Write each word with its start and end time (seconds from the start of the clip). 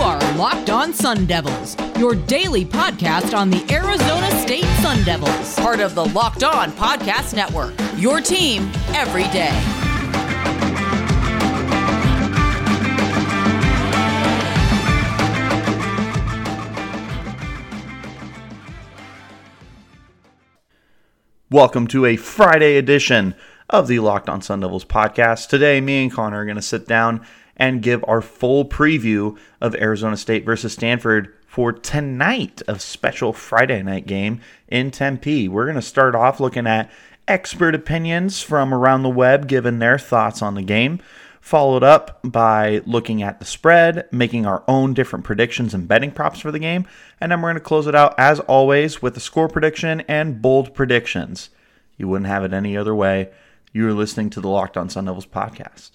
are 0.00 0.18
Locked 0.36 0.68
On 0.68 0.92
Sun 0.92 1.24
Devils, 1.24 1.74
your 1.98 2.14
daily 2.14 2.66
podcast 2.66 3.34
on 3.34 3.48
the 3.48 3.64
Arizona 3.72 4.30
State 4.42 4.64
Sun 4.82 5.02
Devils, 5.04 5.54
part 5.56 5.80
of 5.80 5.94
the 5.94 6.04
Locked 6.04 6.44
On 6.44 6.70
Podcast 6.72 7.34
Network. 7.34 7.72
Your 7.96 8.20
team 8.20 8.70
every 8.88 9.24
day. 9.32 9.52
Welcome 21.48 21.86
to 21.88 22.04
a 22.04 22.16
Friday 22.16 22.76
edition 22.76 23.34
of 23.70 23.88
the 23.88 24.00
Locked 24.00 24.28
On 24.28 24.42
Sun 24.42 24.60
Devils 24.60 24.84
podcast. 24.84 25.48
Today, 25.48 25.80
me 25.80 26.02
and 26.02 26.12
Connor 26.12 26.42
are 26.42 26.44
going 26.44 26.56
to 26.56 26.62
sit 26.62 26.86
down 26.86 27.26
and 27.56 27.82
give 27.82 28.04
our 28.06 28.20
full 28.20 28.64
preview 28.64 29.36
of 29.60 29.74
Arizona 29.74 30.16
State 30.16 30.44
versus 30.44 30.72
Stanford 30.72 31.34
for 31.46 31.72
tonight, 31.72 32.60
a 32.68 32.78
special 32.78 33.32
Friday 33.32 33.82
night 33.82 34.06
game 34.06 34.40
in 34.68 34.90
Tempe. 34.90 35.48
We're 35.48 35.64
going 35.64 35.76
to 35.76 35.82
start 35.82 36.14
off 36.14 36.38
looking 36.38 36.66
at 36.66 36.90
expert 37.26 37.74
opinions 37.74 38.42
from 38.42 38.74
around 38.74 39.02
the 39.02 39.08
web, 39.08 39.48
giving 39.48 39.78
their 39.78 39.98
thoughts 39.98 40.42
on 40.42 40.54
the 40.54 40.62
game, 40.62 41.00
followed 41.40 41.82
up 41.82 42.20
by 42.22 42.82
looking 42.86 43.22
at 43.22 43.38
the 43.38 43.44
spread, 43.44 44.06
making 44.12 44.44
our 44.44 44.64
own 44.68 44.92
different 44.94 45.24
predictions 45.24 45.72
and 45.72 45.88
betting 45.88 46.10
props 46.10 46.40
for 46.40 46.52
the 46.52 46.58
game, 46.58 46.86
and 47.20 47.32
then 47.32 47.40
we're 47.40 47.48
going 47.48 47.54
to 47.54 47.60
close 47.60 47.86
it 47.86 47.94
out, 47.94 48.14
as 48.18 48.40
always, 48.40 49.00
with 49.00 49.16
a 49.16 49.20
score 49.20 49.48
prediction 49.48 50.02
and 50.02 50.42
bold 50.42 50.74
predictions. 50.74 51.50
You 51.96 52.08
wouldn't 52.08 52.28
have 52.28 52.44
it 52.44 52.52
any 52.52 52.76
other 52.76 52.94
way. 52.94 53.30
You 53.72 53.88
are 53.88 53.94
listening 53.94 54.30
to 54.30 54.40
the 54.40 54.48
Locked 54.48 54.76
On 54.76 54.88
Sun 54.88 55.06
Devils 55.06 55.26
podcast. 55.26 55.92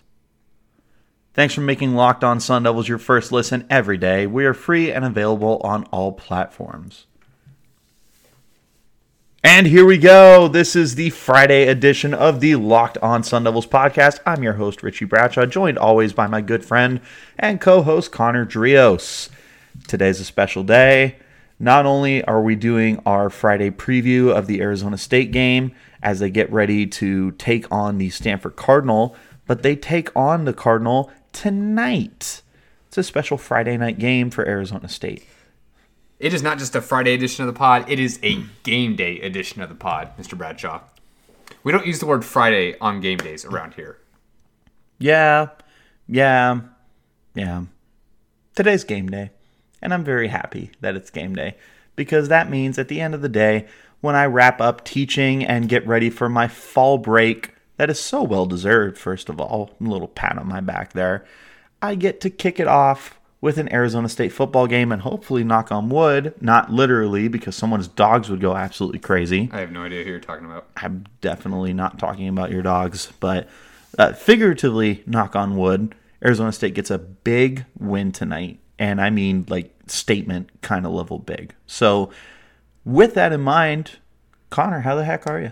Thanks 1.34 1.54
for 1.54 1.62
making 1.62 1.96
Locked 1.96 2.26
On 2.26 2.42
Sun 2.42 2.64
Devils 2.64 2.90
your 2.90 2.98
first 2.98 3.32
listen 3.32 3.66
every 3.70 3.98
day. 3.98 4.28
We 4.28 4.46
are 4.46 4.54
free 4.54 4.92
and 4.92 5.06
available 5.06 5.62
on 5.64 5.86
all 5.86 6.12
platforms. 6.12 7.06
And 9.42 9.66
here 9.66 9.86
we 9.86 9.98
go. 9.98 10.50
This 10.50 10.76
is 10.76 10.96
the 10.96 11.10
Friday 11.10 11.70
edition 11.70 12.14
of 12.14 12.42
the 12.42 12.56
Locked 12.58 12.98
On 12.98 13.24
Sun 13.24 13.46
Devils 13.46 13.66
podcast. 13.66 14.20
I'm 14.26 14.44
your 14.44 14.54
host, 14.54 14.84
Richie 14.84 15.06
Bradshaw, 15.06 15.46
joined 15.46 15.78
always 15.78 16.12
by 16.12 16.28
my 16.28 16.42
good 16.42 16.66
friend 16.66 17.00
and 17.40 17.62
co 17.62 17.82
host, 17.82 18.12
Connor 18.12 18.46
Drios. 18.46 19.30
Today's 19.88 20.20
a 20.20 20.26
special 20.26 20.64
day. 20.64 21.16
Not 21.60 21.86
only 21.86 22.26
are 22.26 22.42
we 22.42 22.56
doing 22.56 23.02
our 23.06 23.30
Friday 23.30 23.72
preview 23.72 24.36
of 24.36 24.48
the 24.48 24.60
Arizona 24.60 24.98
State 24.98 25.32
game 25.32 25.72
as 26.04 26.20
they 26.20 26.30
get 26.30 26.52
ready 26.52 26.86
to 26.88 27.32
take 27.32 27.72
on 27.72 28.00
the 28.00 28.10
Stanford 28.10 28.58
Cardinal, 28.58 29.16
but 29.48 29.64
they 29.64 29.76
take 29.76 30.14
on 30.16 30.46
the 30.46 30.54
Cardinal 30.54 31.10
tonight. 31.32 32.42
It's 32.88 32.98
a 32.98 33.04
special 33.04 33.38
Friday 33.38 33.78
night 33.78 34.00
game 34.00 34.30
for 34.30 34.48
Arizona 34.48 34.90
State. 34.90 35.26
It 36.20 36.34
is 36.34 36.44
not 36.44 36.60
just 36.60 36.76
a 36.76 36.82
Friday 36.82 37.14
edition 37.14 37.44
of 37.44 37.54
the 37.54 37.58
pod, 37.58 37.90
it 37.90 38.00
is 38.00 38.20
a 38.22 38.44
game 38.64 38.96
day 38.96 39.20
edition 39.22 39.62
of 39.62 39.70
the 39.70 39.76
pod, 39.76 40.12
Mr. 40.20 40.38
Bradshaw. 40.38 40.82
We 41.64 41.72
don't 41.72 41.88
use 41.88 42.00
the 42.00 42.06
word 42.06 42.24
Friday 42.24 42.78
on 42.80 43.02
game 43.02 43.18
days 43.18 43.46
around 43.46 43.74
here. 43.74 43.98
Yeah, 45.00 45.50
yeah, 46.08 46.62
yeah. 47.34 47.64
Today's 48.56 48.84
game 48.84 49.10
day, 49.10 49.32
and 49.82 49.94
I'm 49.94 50.04
very 50.04 50.28
happy 50.28 50.72
that 50.82 50.96
it's 50.96 51.10
game 51.10 51.34
day 51.34 51.56
because 51.96 52.28
that 52.30 52.50
means 52.50 52.78
at 52.78 52.88
the 52.88 53.02
end 53.02 53.16
of 53.16 53.22
the 53.22 53.30
day, 53.30 53.68
when 54.02 54.16
I 54.16 54.26
wrap 54.26 54.60
up 54.60 54.84
teaching 54.84 55.46
and 55.46 55.70
get 55.70 55.88
ready 55.88 56.10
for 56.10 56.28
my 56.30 56.48
fall 56.48 56.98
break, 56.98 57.54
that 57.82 57.90
is 57.90 58.00
so 58.00 58.22
well 58.22 58.46
deserved, 58.46 58.96
first 58.96 59.28
of 59.28 59.42
all. 59.42 59.72
A 59.82 59.84
little 59.84 60.08
pat 60.08 60.38
on 60.38 60.48
my 60.48 60.62
back 60.62 60.94
there. 60.94 61.26
I 61.82 61.96
get 61.96 62.22
to 62.22 62.30
kick 62.30 62.60
it 62.60 62.68
off 62.68 63.20
with 63.42 63.58
an 63.58 63.74
Arizona 63.74 64.08
State 64.08 64.32
football 64.32 64.68
game 64.68 64.92
and 64.92 65.02
hopefully 65.02 65.44
knock 65.44 65.72
on 65.72 65.90
wood, 65.90 66.36
not 66.40 66.72
literally 66.72 67.28
because 67.28 67.56
someone's 67.56 67.88
dogs 67.88 68.30
would 68.30 68.40
go 68.40 68.56
absolutely 68.56 69.00
crazy. 69.00 69.50
I 69.52 69.62
have 69.62 69.72
no 69.72 69.82
idea 69.82 70.04
who 70.04 70.12
you're 70.12 70.20
talking 70.20 70.46
about. 70.46 70.68
I'm 70.78 71.08
definitely 71.22 71.74
not 71.74 71.98
talking 71.98 72.28
about 72.28 72.52
your 72.52 72.62
dogs, 72.62 73.12
but 73.20 73.50
uh, 73.98 74.14
figuratively, 74.14 75.02
knock 75.08 75.36
on 75.36 75.58
wood, 75.58 75.96
Arizona 76.24 76.52
State 76.52 76.76
gets 76.76 76.92
a 76.92 77.00
big 77.00 77.66
win 77.80 78.12
tonight. 78.12 78.60
And 78.78 79.02
I 79.02 79.10
mean, 79.10 79.48
like, 79.50 79.74
statement 79.88 80.62
kind 80.62 80.86
of 80.86 80.92
level 80.92 81.18
big. 81.18 81.56
So, 81.66 82.12
with 82.86 83.16
that 83.16 83.34
in 83.34 83.42
mind, 83.42 83.94
Connor, 84.52 84.82
how 84.82 84.94
the 84.94 85.04
heck 85.04 85.26
are 85.26 85.42
you? 85.42 85.52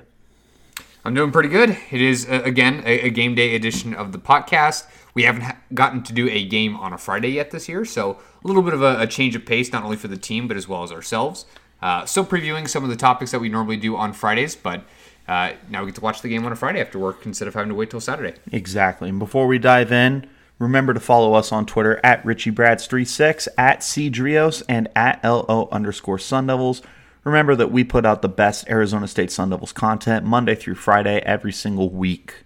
I'm 1.10 1.16
doing 1.16 1.32
pretty 1.32 1.50
good. 1.50 1.76
It 1.90 2.02
is, 2.02 2.30
uh, 2.30 2.44
again, 2.46 2.84
a, 2.86 3.08
a, 3.08 3.10
game 3.10 3.34
day 3.34 3.56
edition 3.56 3.96
of 3.96 4.12
the 4.12 4.20
podcast. 4.20 4.86
We 5.16 5.24
haven't 5.24 5.42
ha- 5.42 5.58
gotten 5.74 6.04
to 6.04 6.14
do 6.14 6.30
a 6.30 6.46
game 6.46 6.76
on 6.76 6.94
a 6.94 7.00
Friday 7.00 7.30
yet 7.30 7.50
this 7.50 7.68
year, 7.68 7.84
so 7.84 8.20
a 8.44 8.48
little 8.48 8.62
bit 8.62 8.76
of 8.76 8.84
a, 8.84 9.00
a 9.00 9.08
change 9.08 9.36
of 9.36 9.44
pace, 9.44 9.72
not 9.72 9.84
only 9.84 9.98
for 9.98 10.08
the 10.08 10.18
team, 10.18 10.48
but 10.48 10.56
as 10.56 10.68
well 10.68 10.84
as 10.84 10.92
ourselves. 10.92 11.48
Uh, 11.82 12.06
still 12.06 12.24
previewing 12.24 12.70
some 12.70 12.84
of 12.84 12.92
the 12.92 12.96
topics 12.96 13.32
that 13.32 13.40
we 13.40 13.50
normally 13.50 13.76
do 13.76 13.98
on 13.98 14.14
Fridays, 14.14 14.56
but 14.56 14.84
uh, 15.28 15.54
now 15.68 15.82
we 15.82 15.88
get 15.88 15.96
to 15.96 16.02
watch 16.02 16.22
the 16.22 16.30
game 16.30 16.46
on 16.46 16.52
a 16.52 16.56
Friday 16.56 16.80
after 16.80 17.00
work 17.00 17.26
instead 17.26 17.48
of 17.48 17.56
having 17.56 17.70
to 17.70 17.76
wait 17.76 17.90
till 17.90 18.00
Saturday. 18.00 18.36
Exactly. 18.52 19.10
And 19.10 19.18
before 19.18 19.48
we 19.48 19.58
dive 19.58 19.92
in, 19.92 20.30
remember 20.60 20.94
to 20.94 21.00
follow 21.00 21.34
us 21.34 21.52
on 21.52 21.66
Twitter 21.66 22.00
at 22.04 22.24
RichieBrads36, 22.24 23.48
at 23.58 23.80
CDrios, 23.80 24.62
and 24.70 24.88
at 24.96 25.24
LO 25.24 25.70
underscore 25.72 26.20
Sun 26.20 26.46
Devils. 26.46 26.84
Remember 27.24 27.56
that 27.56 27.72
we 27.72 27.84
put 27.84 28.06
out 28.06 28.22
the 28.22 28.30
best 28.30 28.68
Arizona 28.70 29.08
State 29.08 29.32
Sun 29.32 29.50
Devils 29.50 29.74
content 29.74 30.26
Monday 30.26 30.56
through 30.56 30.76
Friday 30.76 31.20
every 31.20 31.52
single 31.52 31.90
week. 31.90 32.46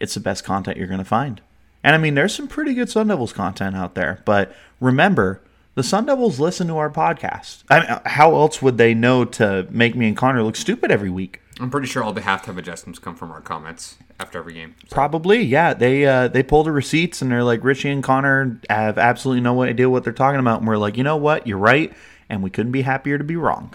It's 0.00 0.14
the 0.14 0.20
best 0.20 0.44
content 0.44 0.76
you're 0.76 0.86
going 0.86 0.98
to 0.98 1.04
find. 1.04 1.40
And 1.84 1.94
I 1.94 1.98
mean, 1.98 2.14
there's 2.14 2.34
some 2.34 2.48
pretty 2.48 2.74
good 2.74 2.88
Sun 2.88 3.08
Devils 3.08 3.32
content 3.32 3.76
out 3.76 3.94
there. 3.94 4.22
But 4.24 4.54
remember, 4.80 5.42
the 5.74 5.82
Sun 5.82 6.06
Devils 6.06 6.38
listen 6.38 6.66
to 6.68 6.78
our 6.78 6.90
podcast. 6.90 7.64
I 7.70 7.80
mean, 7.80 8.00
how 8.06 8.34
else 8.34 8.62
would 8.62 8.78
they 8.78 8.94
know 8.94 9.24
to 9.24 9.66
make 9.70 9.94
me 9.94 10.08
and 10.08 10.16
Connor 10.16 10.42
look 10.42 10.56
stupid 10.56 10.90
every 10.90 11.10
week? 11.10 11.40
I'm 11.60 11.70
pretty 11.70 11.86
sure 11.86 12.02
all 12.02 12.12
the 12.12 12.22
halftime 12.22 12.56
adjustments 12.58 12.98
come 12.98 13.14
from 13.14 13.30
our 13.30 13.40
comments 13.40 13.96
after 14.18 14.38
every 14.38 14.54
game. 14.54 14.74
So. 14.88 14.94
Probably, 14.94 15.42
yeah. 15.42 15.74
They 15.74 16.06
uh, 16.06 16.28
they 16.28 16.42
pull 16.42 16.64
the 16.64 16.72
receipts 16.72 17.20
and 17.22 17.30
they're 17.30 17.44
like, 17.44 17.62
Richie 17.62 17.90
and 17.90 18.02
Connor 18.02 18.60
have 18.70 18.96
absolutely 18.96 19.42
no 19.42 19.62
idea 19.62 19.88
what 19.88 20.02
they're 20.02 20.12
talking 20.12 20.40
about. 20.40 20.58
And 20.60 20.66
we're 20.66 20.78
like, 20.78 20.96
you 20.96 21.04
know 21.04 21.16
what? 21.16 21.46
You're 21.46 21.58
right. 21.58 21.92
And 22.28 22.42
we 22.42 22.50
couldn't 22.50 22.72
be 22.72 22.82
happier 22.82 23.18
to 23.18 23.24
be 23.24 23.36
wrong. 23.36 23.74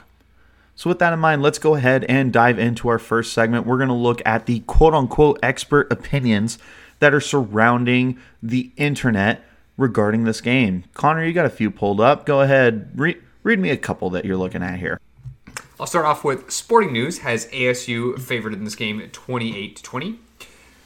So, 0.78 0.92
with 0.92 1.00
that 1.00 1.12
in 1.12 1.18
mind, 1.18 1.42
let's 1.42 1.58
go 1.58 1.74
ahead 1.74 2.04
and 2.04 2.32
dive 2.32 2.60
into 2.60 2.88
our 2.88 3.00
first 3.00 3.34
segment. 3.34 3.66
We're 3.66 3.78
going 3.78 3.90
to 3.90 3.96
look 3.96 4.22
at 4.28 4.46
the 4.46 4.60
quote 4.62 4.94
unquote 4.94 5.40
expert 5.42 5.92
opinions 5.92 6.60
that 7.00 7.16
are 7.16 7.20
surrounding 7.20 8.20
the 8.44 8.70
internet 8.78 9.44
regarding 9.76 10.26
this 10.26 10.40
game. 10.40 10.84
Connor, 10.94 11.26
you 11.26 11.34
got 11.34 11.48
a 11.48 11.50
few 11.50 11.72
pulled 11.72 12.00
up. 12.00 12.28
Go 12.28 12.42
ahead, 12.42 12.92
re- 12.94 13.18
read 13.42 13.58
me 13.58 13.72
a 13.72 13.78
couple 13.78 14.12
that 14.12 14.24
you're 14.24 14.38
looking 14.38 14.62
at 14.62 14.78
here. 14.78 15.02
I'll 15.80 15.88
start 15.88 16.06
off 16.06 16.24
with 16.24 16.52
Sporting 16.52 16.94
News 16.94 17.20
has 17.20 17.48
ASU 17.48 18.20
favored 18.20 18.54
in 18.54 18.64
this 18.64 18.76
game 18.76 19.02
28 19.12 19.78
to 19.78 19.84
20. 19.84 20.20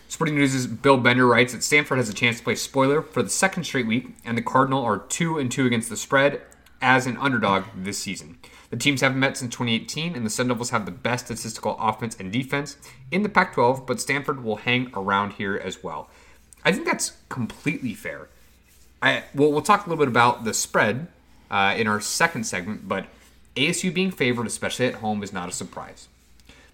Sporting 0.07 0.35
News' 0.35 0.67
Bill 0.67 0.97
Bender 0.97 1.27
writes 1.27 1.51
that 1.51 1.63
Stanford 1.63 1.97
has 1.97 2.07
a 2.07 2.13
chance 2.13 2.37
to 2.37 2.43
play 2.45 2.55
spoiler 2.55 3.01
for 3.01 3.21
the 3.21 3.29
second 3.29 3.65
straight 3.65 3.87
week, 3.87 4.07
and 4.23 4.37
the 4.37 4.41
Cardinal 4.41 4.83
are 4.85 4.99
2 4.99 5.37
and 5.37 5.51
2 5.51 5.65
against 5.65 5.89
the 5.89 5.97
spread 5.97 6.41
as 6.81 7.07
an 7.07 7.17
underdog 7.17 7.65
this 7.75 7.97
season. 7.97 8.37
The 8.71 8.77
teams 8.77 9.01
haven't 9.01 9.19
met 9.19 9.37
since 9.37 9.53
2018, 9.53 10.15
and 10.15 10.25
the 10.25 10.29
Sun 10.29 10.47
Devils 10.47 10.69
have 10.69 10.85
the 10.85 10.91
best 10.91 11.25
statistical 11.25 11.77
offense 11.77 12.15
and 12.17 12.31
defense 12.31 12.77
in 13.11 13.21
the 13.21 13.29
Pac 13.29 13.53
12, 13.53 13.85
but 13.85 13.99
Stanford 13.99 14.43
will 14.43 14.55
hang 14.55 14.89
around 14.95 15.33
here 15.33 15.61
as 15.61 15.83
well. 15.83 16.09
I 16.63 16.71
think 16.71 16.85
that's 16.85 17.17
completely 17.27 17.93
fair. 17.93 18.29
I, 19.01 19.23
well, 19.35 19.51
we'll 19.51 19.61
talk 19.61 19.85
a 19.85 19.89
little 19.89 20.03
bit 20.03 20.07
about 20.09 20.45
the 20.45 20.53
spread 20.53 21.07
uh, 21.49 21.75
in 21.77 21.85
our 21.87 21.99
second 21.99 22.45
segment, 22.45 22.87
but 22.87 23.07
ASU 23.57 23.93
being 23.93 24.09
favored, 24.09 24.47
especially 24.47 24.85
at 24.85 24.95
home, 24.95 25.21
is 25.21 25.33
not 25.33 25.49
a 25.49 25.51
surprise. 25.51 26.07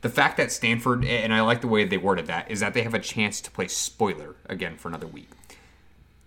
The 0.01 0.09
fact 0.09 0.37
that 0.37 0.51
Stanford, 0.51 1.03
and 1.03 1.33
I 1.33 1.41
like 1.41 1.61
the 1.61 1.67
way 1.67 1.83
they 1.83 1.97
worded 1.97 2.27
that, 2.27 2.49
is 2.51 2.59
that 2.59 2.75
they 2.75 2.83
have 2.83 2.93
a 2.93 2.99
chance 2.99 3.41
to 3.41 3.49
play 3.49 3.67
spoiler 3.67 4.35
again 4.47 4.77
for 4.77 4.87
another 4.87 5.07
week. 5.07 5.29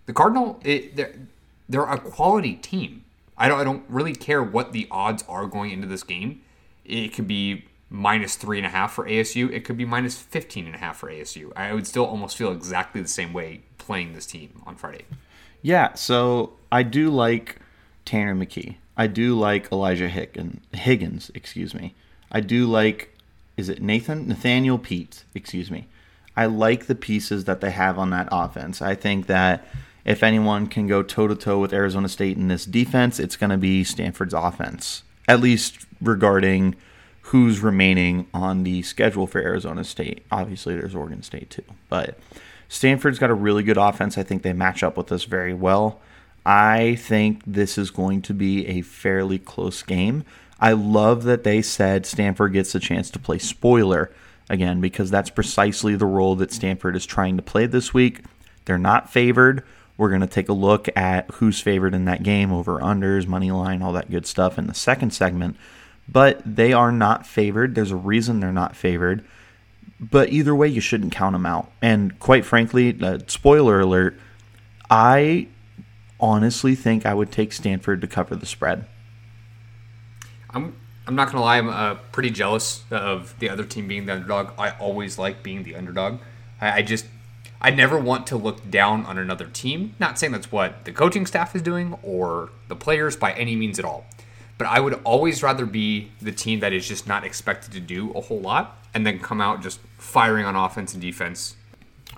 The 0.06 0.12
Cardinal, 0.12 0.60
it, 0.64 0.97
they're, 0.97 1.14
they're 1.69 1.84
a 1.84 1.98
quality 1.98 2.54
team. 2.54 3.05
I 3.40 3.48
don't 3.48 3.58
I 3.58 3.64
don't 3.64 3.84
really 3.88 4.14
care 4.14 4.42
what 4.42 4.72
the 4.72 4.87
odds 4.90 5.25
are 5.26 5.46
going 5.46 5.70
into 5.70 5.87
this 5.87 6.04
game. 6.04 6.42
It 6.84 7.14
could 7.14 7.26
be 7.26 7.64
minus 7.88 8.37
three 8.37 8.58
and 8.58 8.66
a 8.66 8.70
half 8.70 8.92
for 8.92 9.06
ASU. 9.06 9.50
It 9.50 9.64
could 9.64 9.78
be 9.78 9.84
minus 9.84 10.16
15 10.16 10.66
and 10.66 10.75
a 10.75 10.78
half 10.78 10.98
for 10.98 11.10
ASU. 11.10 11.50
I 11.56 11.72
would 11.72 11.87
still 11.87 12.04
almost 12.04 12.37
feel 12.37 12.52
exactly 12.52 13.00
the 13.00 13.08
same 13.08 13.32
way 13.32 13.62
playing 13.78 14.12
this 14.12 14.26
team 14.26 14.62
on 14.66 14.76
Friday. 14.76 15.06
Yeah, 15.62 15.94
so 15.94 16.52
I 16.70 16.82
do 16.82 17.10
like 17.10 17.56
Tanner 18.04 18.34
McKee. 18.34 18.76
I 18.96 19.06
do 19.06 19.38
like 19.38 19.72
Elijah 19.72 20.08
Higgins, 20.08 20.60
Higgins, 20.72 21.31
excuse 21.34 21.75
me. 21.75 21.94
I 22.31 22.40
do 22.40 22.66
like 22.66 23.16
is 23.56 23.69
it 23.69 23.82
Nathan 23.82 24.28
Nathaniel 24.28 24.78
Peat, 24.78 25.25
excuse 25.34 25.70
me. 25.70 25.86
I 26.36 26.46
like 26.46 26.86
the 26.86 26.94
pieces 26.94 27.44
that 27.44 27.60
they 27.60 27.70
have 27.70 27.98
on 27.98 28.10
that 28.10 28.28
offense. 28.31 28.81
I 28.81 28.94
think 28.94 29.26
that 29.26 29.66
if 30.05 30.23
anyone 30.23 30.67
can 30.67 30.87
go 30.87 31.02
toe 31.02 31.29
to 31.29 31.35
toe 31.35 31.58
with 31.58 31.73
Arizona 31.73 32.08
State 32.08 32.37
in 32.37 32.49
this 32.49 32.64
defense, 32.64 33.19
it's 33.19 33.37
going 33.37 33.50
to 33.50 33.58
be 33.58 33.85
Stanford's 33.85 34.35
offense, 34.35 35.02
at 35.29 35.41
least 35.41 35.87
regarding 36.00 36.75
who's 37.23 37.61
remaining 37.61 38.26
on 38.35 38.64
the 38.64 38.82
schedule 38.82 39.26
for 39.26 39.41
Arizona 39.41 39.85
State. 39.85 40.25
Obviously, 40.31 40.75
there's 40.75 40.94
Oregon 40.94 41.23
State 41.23 41.50
too, 41.50 41.64
but 41.88 42.19
Stanford's 42.69 43.19
got 43.19 43.31
a 43.31 43.35
really 43.35 43.62
good 43.62 43.76
offense. 43.76 44.17
I 44.17 44.23
think 44.23 44.43
they 44.43 44.52
match 44.52 44.82
up 44.82 44.97
with 44.97 45.12
us 45.12 45.25
very 45.25 45.55
well. 45.55 46.00
I 46.44 46.94
think 46.94 47.43
this 47.46 47.76
is 47.76 47.91
going 47.91 48.23
to 48.23 48.35
be 48.35 48.67
a 48.67 48.82
fairly 48.82 49.38
close 49.38 49.82
game. 49.82 50.25
I 50.58 50.73
love 50.73 51.25
that 51.25 51.44
they 51.44 51.62
said 51.62 52.06
Stanford 52.06 52.53
gets 52.53 52.75
a 52.75 52.81
chance 52.81 53.11
to 53.11 53.19
play 53.19 53.38
spoiler 53.38 54.11
again 54.49 54.81
because 54.81 55.11
that's 55.11 55.31
precisely 55.31 55.96
the 55.96 56.06
role 56.06 56.37
that 56.37 56.53
Stanford 56.53 56.96
is 56.96 57.06
trying 57.06 57.37
to 57.37 57.43
play 57.43 57.67
this 57.67 57.94
week. 57.94 58.23
They're 58.64 58.79
not 58.79 59.12
favored. 59.12 59.64
We're 60.00 60.08
going 60.08 60.23
to 60.23 60.26
take 60.26 60.49
a 60.49 60.55
look 60.55 60.88
at 60.97 61.31
who's 61.32 61.61
favored 61.61 61.93
in 61.93 62.06
that 62.06 62.23
game, 62.23 62.55
over 62.55 62.79
unders, 62.79 63.26
money 63.26 63.50
line, 63.50 63.82
all 63.82 63.93
that 63.93 64.11
good 64.11 64.25
stuff 64.25 64.58
in 64.58 64.67
the 64.67 64.73
second 64.73 65.11
segment. 65.11 65.58
But 66.08 66.41
they 66.47 66.73
are 66.73 66.91
not 66.91 67.26
favored. 67.26 67.75
There's 67.75 67.91
a 67.91 67.97
reason 67.97 68.41
they're 68.41 68.50
not 68.50 68.75
favored. 68.75 69.23
But 70.00 70.31
either 70.31 70.55
way, 70.55 70.69
you 70.69 70.81
shouldn't 70.81 71.12
count 71.12 71.35
them 71.35 71.44
out. 71.44 71.70
And 71.82 72.19
quite 72.19 72.47
frankly, 72.47 72.97
uh, 72.99 73.19
spoiler 73.26 73.81
alert, 73.81 74.19
I 74.88 75.49
honestly 76.19 76.75
think 76.75 77.05
I 77.05 77.12
would 77.12 77.31
take 77.31 77.53
Stanford 77.53 78.00
to 78.00 78.06
cover 78.06 78.35
the 78.35 78.46
spread. 78.46 78.87
I'm 80.49 80.76
I'm 81.06 81.14
not 81.14 81.31
gonna 81.31 81.44
lie, 81.44 81.58
I'm 81.58 81.69
uh, 81.69 81.96
pretty 82.11 82.31
jealous 82.31 82.85
of 82.91 83.38
the 83.38 83.50
other 83.50 83.64
team 83.64 83.87
being 83.87 84.06
the 84.06 84.14
underdog. 84.14 84.53
I 84.58 84.70
always 84.79 85.19
like 85.19 85.43
being 85.43 85.62
the 85.62 85.76
underdog. 85.76 86.20
I, 86.58 86.79
I 86.79 86.82
just 86.82 87.05
I 87.60 87.70
never 87.70 87.98
want 87.98 88.26
to 88.28 88.36
look 88.36 88.70
down 88.70 89.04
on 89.04 89.18
another 89.18 89.46
team. 89.46 89.94
Not 89.98 90.18
saying 90.18 90.32
that's 90.32 90.50
what 90.50 90.84
the 90.84 90.92
coaching 90.92 91.26
staff 91.26 91.54
is 91.54 91.62
doing 91.62 91.98
or 92.02 92.50
the 92.68 92.76
players 92.76 93.16
by 93.16 93.32
any 93.32 93.54
means 93.54 93.78
at 93.78 93.84
all. 93.84 94.06
But 94.56 94.66
I 94.68 94.80
would 94.80 94.94
always 95.04 95.42
rather 95.42 95.66
be 95.66 96.10
the 96.20 96.32
team 96.32 96.60
that 96.60 96.72
is 96.72 96.86
just 96.88 97.06
not 97.06 97.24
expected 97.24 97.72
to 97.72 97.80
do 97.80 98.12
a 98.12 98.20
whole 98.20 98.40
lot 98.40 98.78
and 98.94 99.06
then 99.06 99.18
come 99.18 99.40
out 99.40 99.62
just 99.62 99.80
firing 99.98 100.46
on 100.46 100.56
offense 100.56 100.92
and 100.94 101.02
defense 101.02 101.56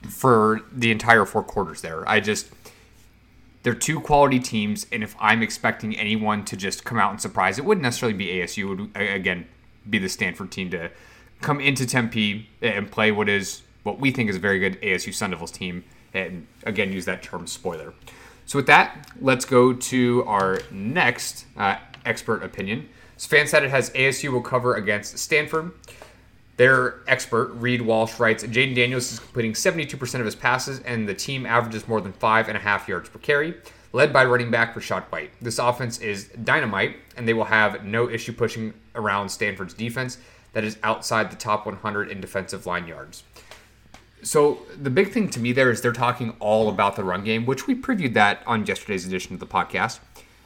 for 0.08 0.62
the 0.72 0.90
entire 0.90 1.24
four 1.24 1.42
quarters 1.42 1.82
there. 1.82 2.08
I 2.08 2.20
just 2.20 2.48
they're 3.62 3.74
two 3.74 4.00
quality 4.00 4.40
teams, 4.40 4.86
and 4.90 5.04
if 5.04 5.14
I'm 5.20 5.40
expecting 5.42 5.96
anyone 5.96 6.44
to 6.46 6.56
just 6.56 6.84
come 6.84 6.98
out 6.98 7.12
and 7.12 7.20
surprise, 7.20 7.58
it 7.58 7.64
wouldn't 7.64 7.82
necessarily 7.82 8.16
be 8.16 8.26
ASU. 8.26 8.72
It 8.72 8.80
would 8.80 8.96
again 8.96 9.46
be 9.88 9.98
the 9.98 10.08
Stanford 10.08 10.50
team 10.50 10.70
to 10.70 10.90
come 11.40 11.60
into 11.60 11.86
Tempe 11.86 12.48
and 12.60 12.90
play 12.90 13.12
what 13.12 13.28
is 13.28 13.62
what 13.82 13.98
we 13.98 14.10
think 14.10 14.30
is 14.30 14.36
a 14.36 14.40
very 14.40 14.58
good 14.58 14.80
ASU 14.80 15.12
Sun 15.12 15.30
Devils 15.30 15.50
team, 15.50 15.84
and 16.14 16.46
again 16.64 16.92
use 16.92 17.04
that 17.06 17.22
term 17.22 17.46
spoiler. 17.46 17.94
So 18.46 18.58
with 18.58 18.66
that, 18.66 19.10
let's 19.20 19.44
go 19.44 19.72
to 19.72 20.24
our 20.26 20.60
next 20.70 21.46
uh, 21.56 21.76
expert 22.04 22.42
opinion. 22.42 22.88
So 23.16 23.34
FanStat 23.36 23.68
has 23.68 23.90
ASU 23.90 24.30
will 24.30 24.42
cover 24.42 24.74
against 24.74 25.16
Stanford. 25.18 25.72
Their 26.56 27.00
expert, 27.08 27.46
Reed 27.54 27.82
Walsh, 27.82 28.18
writes 28.18 28.44
Jayden 28.44 28.74
Daniels 28.74 29.12
is 29.12 29.18
completing 29.18 29.52
72% 29.52 30.18
of 30.18 30.24
his 30.26 30.34
passes, 30.34 30.80
and 30.80 31.08
the 31.08 31.14
team 31.14 31.46
averages 31.46 31.88
more 31.88 32.00
than 32.00 32.12
five 32.12 32.48
and 32.48 32.56
a 32.56 32.60
half 32.60 32.88
yards 32.88 33.08
per 33.08 33.18
carry, 33.18 33.54
led 33.92 34.12
by 34.12 34.24
running 34.24 34.50
back 34.50 34.74
Rachaad 34.74 35.04
White. 35.04 35.30
This 35.40 35.58
offense 35.58 35.98
is 36.00 36.28
dynamite, 36.44 36.96
and 37.16 37.26
they 37.26 37.32
will 37.32 37.44
have 37.44 37.84
no 37.84 38.10
issue 38.10 38.32
pushing 38.32 38.74
around 38.94 39.30
Stanford's 39.30 39.74
defense 39.74 40.18
that 40.52 40.64
is 40.64 40.76
outside 40.82 41.30
the 41.30 41.36
top 41.36 41.64
100 41.64 42.10
in 42.10 42.20
defensive 42.20 42.66
line 42.66 42.86
yards. 42.86 43.24
So 44.22 44.60
the 44.80 44.90
big 44.90 45.12
thing 45.12 45.28
to 45.30 45.40
me 45.40 45.52
there 45.52 45.70
is 45.70 45.80
they're 45.80 45.92
talking 45.92 46.36
all 46.38 46.68
about 46.68 46.96
the 46.96 47.04
run 47.04 47.24
game, 47.24 47.44
which 47.44 47.66
we 47.66 47.74
previewed 47.74 48.14
that 48.14 48.42
on 48.46 48.64
yesterday's 48.64 49.06
edition 49.06 49.34
of 49.34 49.40
the 49.40 49.46
podcast. 49.46 49.98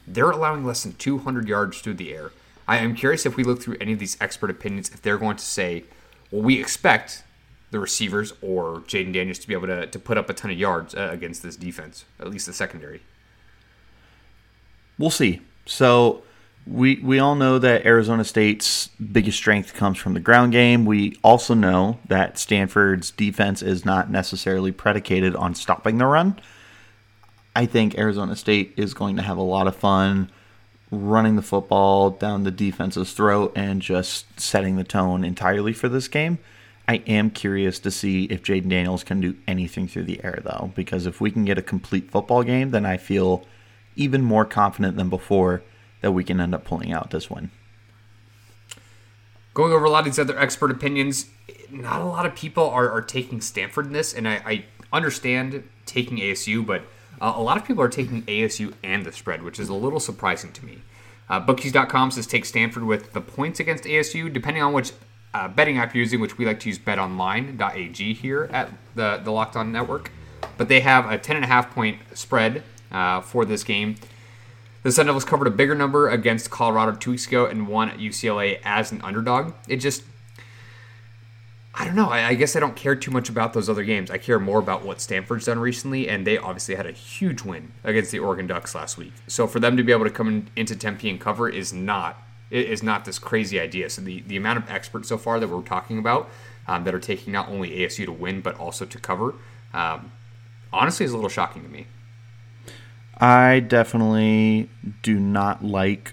They're 0.06 0.31
allowing 0.31 0.64
less 0.64 0.82
than 0.82 0.94
200 0.94 1.46
yards 1.49 1.81
through 1.81 1.94
the 1.94 2.14
air. 2.14 2.32
I 2.67 2.78
am 2.78 2.94
curious 2.94 3.26
if 3.26 3.37
we 3.37 3.44
look 3.44 3.62
through 3.62 3.76
any 3.81 3.93
of 3.93 3.99
these 3.99 4.17
expert 4.20 4.50
opinions, 4.50 4.90
if 4.90 5.02
they're 5.02 5.19
going 5.19 5.37
to 5.37 5.44
say 5.44 5.84
well, 6.31 6.43
we 6.43 6.58
expect 6.58 7.23
the 7.70 7.78
receivers 7.78 8.32
or 8.40 8.81
Jayden 8.81 9.12
Daniels 9.12 9.38
to 9.40 9.49
be 9.49 9.55
able 9.55 9.67
to, 9.67 9.87
to 9.87 9.99
put 9.99 10.17
up 10.17 10.31
a 10.31 10.34
ton 10.34 10.50
of 10.50 10.58
yards 10.58 10.94
uh, 10.94 11.11
against 11.12 11.43
this 11.43 11.56
defense, 11.56 12.05
at 12.19 12.29
least 12.31 12.46
the 12.46 12.52
secondary. 12.52 13.02
We'll 14.99 15.11
see. 15.11 15.43
So 15.67 16.22
we 16.67 16.97
we 16.97 17.19
all 17.19 17.37
know 17.37 17.59
that 17.59 17.87
Arizona 17.87 18.25
State's 18.25 18.89
biggest 18.89 19.39
strength 19.39 19.75
comes 19.75 19.99
from 19.99 20.15
the 20.15 20.21
ground 20.21 20.53
game. 20.53 20.85
We 20.85 21.19
also 21.23 21.55
know 21.55 21.99
that 22.09 22.39
Stanford's 22.39 23.11
defense 23.13 23.63
is 23.63 23.85
not 23.85 24.11
necessarily 24.11 24.73
predicated 24.73 25.37
on 25.37 25.55
stopping 25.55 25.99
the 25.99 26.07
run. 26.07 26.39
I 27.55 27.67
think 27.67 27.97
Arizona 27.97 28.37
State 28.37 28.75
is 28.77 28.95
going 28.95 29.17
to 29.17 29.23
have 29.23 29.39
a 29.39 29.43
lot 29.43 29.69
of 29.69 29.77
fun 29.77 30.31
running 30.91 31.37
the 31.37 31.43
football 31.43 32.11
down 32.11 32.45
the 32.45 32.51
defense's 32.51 33.13
throat 33.13 33.53
and 33.57 33.81
just 33.81 34.39
setting 34.39 34.77
the 34.77 34.85
tone 34.85 35.25
entirely 35.25 35.73
for 35.73 35.89
this 35.89 36.09
game. 36.09 36.39
I 36.89 36.97
am 37.07 37.31
curious 37.31 37.79
to 37.81 37.91
see 37.91 38.25
if 38.25 38.43
Jayden 38.43 38.69
Daniels 38.69 39.03
can 39.03 39.21
do 39.21 39.37
anything 39.49 39.89
through 39.89 40.05
the 40.05 40.23
air, 40.23 40.41
though, 40.45 40.71
because 40.77 41.07
if 41.07 41.21
we 41.21 41.33
can 41.33 41.45
get 41.45 41.59
a 41.59 41.63
complete 41.63 42.11
football 42.11 42.45
game, 42.45 42.71
then 42.71 42.87
I 42.87 42.97
feel 42.97 43.45
even 43.97 44.23
more 44.23 44.45
confident 44.45 44.97
than 44.97 45.09
before 45.09 45.63
that 46.00 46.12
we 46.12 46.25
can 46.25 46.40
end 46.40 46.54
up 46.54 46.64
pulling 46.64 46.93
out 46.93 47.10
this 47.10 47.31
win. 47.31 47.50
Going 49.54 49.72
over 49.72 49.84
a 49.84 49.90
lot 49.90 50.00
of 50.00 50.04
these 50.04 50.19
other 50.19 50.38
expert 50.38 50.70
opinions, 50.70 51.26
not 51.70 52.00
a 52.00 52.04
lot 52.04 52.26
of 52.26 52.34
people 52.34 52.69
are, 52.69 52.90
are 52.90 53.02
taking 53.02 53.40
Stanford 53.40 53.87
in 53.87 53.93
this, 53.93 54.12
and 54.12 54.28
I, 54.28 54.34
I 54.46 54.64
understand 54.93 55.69
taking 55.87 56.19
ASU, 56.19 56.64
but 56.64 56.82
uh, 57.20 57.32
a 57.34 57.43
lot 57.43 57.56
of 57.56 57.64
people 57.64 57.82
are 57.82 57.88
taking 57.88 58.22
ASU 58.25 58.75
and 58.82 59.04
the 59.04 59.12
spread, 59.12 59.43
which 59.43 59.58
is 59.58 59.69
a 59.69 59.75
little 59.75 60.00
surprising 60.00 60.52
to 60.52 60.64
me. 60.64 60.82
Uh, 61.28 61.40
Bookies.com 61.40 62.10
says 62.10 62.26
take 62.26 62.44
Stanford 62.44 62.84
with 62.84 63.12
the 63.12 63.20
points 63.20 63.58
against 63.58 63.84
ASU, 63.84 64.32
depending 64.32 64.62
on 64.62 64.72
which 64.72 64.93
uh, 65.34 65.48
betting 65.48 65.78
app 65.78 65.94
you're 65.94 66.02
using, 66.02 66.20
which 66.20 66.38
we 66.38 66.46
like 66.46 66.60
to 66.60 66.69
use 66.69 66.78
betonline.ag 66.78 68.14
here 68.14 68.48
at 68.52 68.70
the, 68.94 69.20
the 69.25 69.31
Locked 69.31 69.56
On 69.56 69.72
Network. 69.72 70.10
But 70.56 70.69
they 70.69 70.81
have 70.81 71.10
a 71.10 71.19
10.5 71.19 71.70
point 71.70 71.98
spread 72.14 72.62
uh, 72.93 73.20
for 73.20 73.44
this 73.44 73.64
game. 73.64 73.96
The 74.87 74.93
Sun 74.93 75.06
Devils 75.06 75.25
covered 75.25 75.49
a 75.49 75.50
bigger 75.50 75.75
number 75.75 76.09
against 76.09 76.49
Colorado 76.49 76.93
two 76.93 77.11
weeks 77.11 77.27
ago 77.27 77.47
and 77.47 77.67
won 77.67 77.88
at 77.88 77.99
UCLA 77.99 78.61
as 78.65 78.93
an 78.93 79.00
underdog. 79.03 79.53
It 79.67 79.79
just 79.79 80.05
I 81.75 81.85
don't 81.85 81.97
know. 81.97 82.09
I, 82.09 82.29
I, 82.29 82.35
guess 82.35 82.55
I 82.55 82.61
don't 82.61 82.77
care 82.77 82.94
too 82.94 83.11
much 83.11 83.29
about 83.29 83.53
those 83.53 83.69
other 83.69 83.83
games. 83.83 84.12
I 84.12 84.19
care 84.19 84.38
more 84.38 84.61
about 84.61 84.85
what 84.85 85.00
Stanford's 85.00 85.47
done 85.47 85.59
recently, 85.59 86.09
and 86.09 86.25
they 86.25 86.38
obviously 86.38 86.77
had 86.77 86.87
a 86.87 86.93
huge 86.93 87.43
win 87.43 87.73
against 87.83 88.12
the 88.12 88.21
Oregon 88.21 88.47
Ducks 88.47 88.77
last 88.77 88.97
week. 88.97 89.12
So 89.27 89.49
for 89.49 89.59
them 89.59 89.77
to 89.77 89.83
be 89.83 89.91
able 89.91 90.05
to 90.05 90.11
come 90.11 90.29
in, 90.29 90.49
into 90.55 90.77
Tempe 90.77 91.11
and 91.11 91.21
cover 91.21 91.49
is 91.49 91.73
not 91.73 92.23
is 92.53 92.85
not 92.85 93.05
this 93.05 93.19
crazy 93.19 93.59
idea. 93.59 93.91
So 93.91 94.03
the, 94.03 94.21
the 94.21 94.37
amount 94.37 94.59
of 94.59 94.71
experts 94.71 95.09
so 95.09 95.19
far 95.19 95.41
that 95.41 95.49
we're 95.49 95.62
talking 95.62 95.99
about 95.99 96.31
um, 96.69 96.85
that 96.85 96.94
are 96.94 97.00
taking 97.00 97.32
not 97.32 97.49
only 97.49 97.71
ASU 97.71 98.05
to 98.05 98.12
win 98.12 98.41
but 98.41 98.55
also 98.55 98.85
to 98.85 98.99
cover, 99.00 99.35
um, 99.75 100.12
honestly, 100.73 101.05
is 101.05 101.11
a 101.11 101.17
little 101.17 101.29
shocking 101.29 101.65
to 101.65 101.69
me. 101.69 101.87
I 103.19 103.61
definitely 103.61 104.69
do 105.03 105.19
not 105.19 105.65
like 105.65 106.13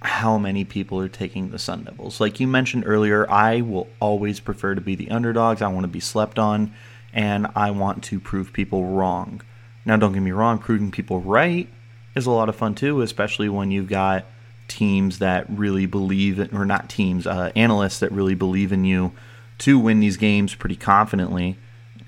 how 0.00 0.38
many 0.38 0.64
people 0.64 1.00
are 1.00 1.08
taking 1.08 1.50
the 1.50 1.58
Sun 1.58 1.84
Devils. 1.84 2.20
Like 2.20 2.40
you 2.40 2.46
mentioned 2.46 2.84
earlier, 2.86 3.28
I 3.30 3.60
will 3.60 3.88
always 4.00 4.40
prefer 4.40 4.74
to 4.74 4.80
be 4.80 4.94
the 4.94 5.10
underdogs. 5.10 5.62
I 5.62 5.68
want 5.68 5.84
to 5.84 5.88
be 5.88 6.00
slept 6.00 6.38
on, 6.38 6.72
and 7.12 7.46
I 7.54 7.70
want 7.70 8.02
to 8.04 8.20
prove 8.20 8.52
people 8.52 8.84
wrong. 8.84 9.42
Now, 9.84 9.96
don't 9.96 10.12
get 10.12 10.20
me 10.20 10.32
wrong, 10.32 10.58
proving 10.58 10.90
people 10.90 11.20
right 11.20 11.68
is 12.14 12.26
a 12.26 12.30
lot 12.30 12.48
of 12.48 12.56
fun 12.56 12.74
too, 12.74 13.00
especially 13.00 13.48
when 13.48 13.70
you've 13.70 13.88
got 13.88 14.26
teams 14.66 15.18
that 15.20 15.46
really 15.48 15.86
believe 15.86 16.38
in, 16.38 16.54
or 16.54 16.66
not 16.66 16.90
teams, 16.90 17.26
uh, 17.26 17.50
analysts 17.56 18.00
that 18.00 18.12
really 18.12 18.34
believe 18.34 18.72
in 18.72 18.84
you 18.84 19.12
to 19.58 19.78
win 19.78 20.00
these 20.00 20.16
games 20.16 20.54
pretty 20.54 20.76
confidently. 20.76 21.56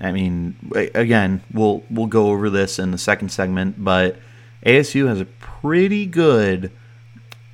I 0.01 0.11
mean, 0.11 0.55
again, 0.73 1.43
we'll 1.53 1.83
we'll 1.89 2.07
go 2.07 2.29
over 2.29 2.49
this 2.49 2.79
in 2.79 2.91
the 2.91 2.97
second 2.97 3.29
segment, 3.29 3.83
but 3.83 4.17
ASU 4.65 5.07
has 5.07 5.21
a 5.21 5.25
pretty 5.25 6.07
good 6.07 6.71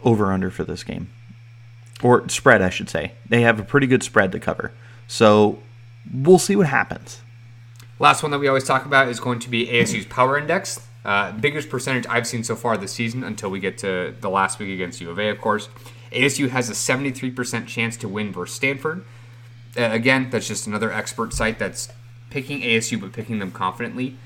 over 0.04 0.32
under 0.32 0.50
for 0.50 0.64
this 0.64 0.84
game. 0.84 1.10
Or 2.02 2.28
spread, 2.30 2.62
I 2.62 2.70
should 2.70 2.90
say. 2.90 3.14
They 3.28 3.42
have 3.42 3.60
a 3.60 3.64
pretty 3.64 3.88
good 3.88 4.04
spread 4.04 4.32
to 4.32 4.40
cover. 4.40 4.72
So 5.08 5.60
we'll 6.14 6.40
see 6.40 6.56
what 6.56 6.68
happens. 6.68 7.22
Last 8.00 8.22
one 8.22 8.32
that 8.32 8.40
we 8.40 8.48
always 8.48 8.64
talk 8.64 8.86
about 8.86 9.08
is 9.08 9.20
going 9.20 9.40
to 9.40 9.50
be 9.50 9.68
ASU's 9.68 10.06
power 10.06 10.38
index. 10.38 10.80
Uh, 11.04 11.32
biggest 11.32 11.70
percentage 11.70 12.06
I've 12.08 12.28
seen 12.28 12.44
so 12.44 12.56
far 12.56 12.78
this 12.78 12.92
season 12.92 13.24
until 13.24 13.50
we 13.50 13.60
get 13.60 13.78
to 13.80 14.14
the 14.22 14.30
last 14.30 14.60
week 14.60 14.70
against 14.70 15.02
U 15.02 15.10
of 15.10 15.20
A, 15.20 15.30
of 15.30 15.42
course. 15.42 15.70
ASU 16.12 16.50
has 16.50 16.70
a 16.70 16.74
73% 16.74 17.66
chance 17.66 17.98
to 17.98 18.08
win 18.08 18.32
versus 18.32 18.56
Stanford. 18.56 19.04
Uh, 19.76 19.90
again, 19.92 20.30
that's 20.30 20.48
just 20.48 20.68
another 20.68 20.92
expert 20.92 21.34
site 21.34 21.60
that's 21.60 21.90
picking 22.30 22.62
ASU 22.62 23.00
but 23.00 23.14
picking 23.14 23.40
them 23.40 23.52
confidently. 23.52 24.18